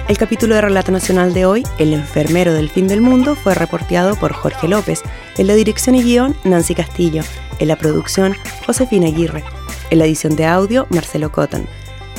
El 0.08 0.18
capítulo 0.18 0.56
de 0.56 0.62
Relato 0.62 0.94
Nacional 0.94 1.34
de 1.34 1.46
hoy, 1.46 1.64
El 1.80 1.92
enfermero 1.92 2.54
del 2.54 2.70
fin 2.70 2.88
del 2.88 3.02
mundo, 3.02 3.36
fue 3.36 3.54
reporteado 3.54 4.16
por 4.16 4.32
Jorge 4.32 4.70
López, 4.70 5.02
en 5.38 5.48
la 5.48 5.54
dirección 5.54 5.96
y 5.96 6.04
guion 6.04 6.34
Nancy 6.46 6.76
Castillo, 6.76 7.24
en 7.60 7.68
la 7.68 7.76
producción 7.76 8.34
Josefina 8.66 9.08
Aguirre. 9.08 9.44
En 9.90 10.00
la 10.00 10.06
edición 10.06 10.38
de 10.38 10.46
audio, 10.46 10.88
Marcelo 10.92 11.30
Cotton. 11.30 11.68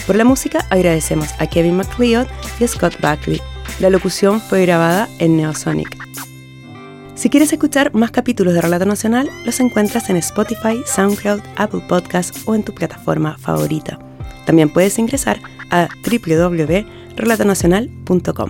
Por 0.07 0.17
la 0.17 0.25
música 0.25 0.67
agradecemos 0.69 1.29
a 1.39 1.47
Kevin 1.47 1.79
McLeod 1.79 2.27
y 2.61 2.65
a 2.65 2.69
Scott 2.69 3.01
Buckley. 3.01 3.41
La 3.81 3.89
locución 3.89 4.43
fue 4.43 4.67
grabada 4.67 5.09
en 5.19 5.39
Neosonic. 5.39 5.97
Si 7.15 7.31
quieres 7.31 7.55
escuchar 7.55 7.95
más 7.95 8.11
capítulos 8.11 8.53
de 8.53 8.61
Relato 8.61 8.85
Nacional, 8.85 9.31
los 9.47 9.61
encuentras 9.61 10.11
en 10.11 10.19
Spotify, 10.19 10.83
SoundCloud, 10.85 11.41
Apple 11.57 11.83
Podcasts 11.89 12.43
o 12.45 12.55
en 12.55 12.65
tu 12.65 12.75
plataforma 12.75 13.39
favorita. 13.39 13.99
También 14.45 14.69
puedes 14.69 14.99
ingresar 14.99 15.41
a 15.71 15.89
www.relatonacional.com. 17.19 18.49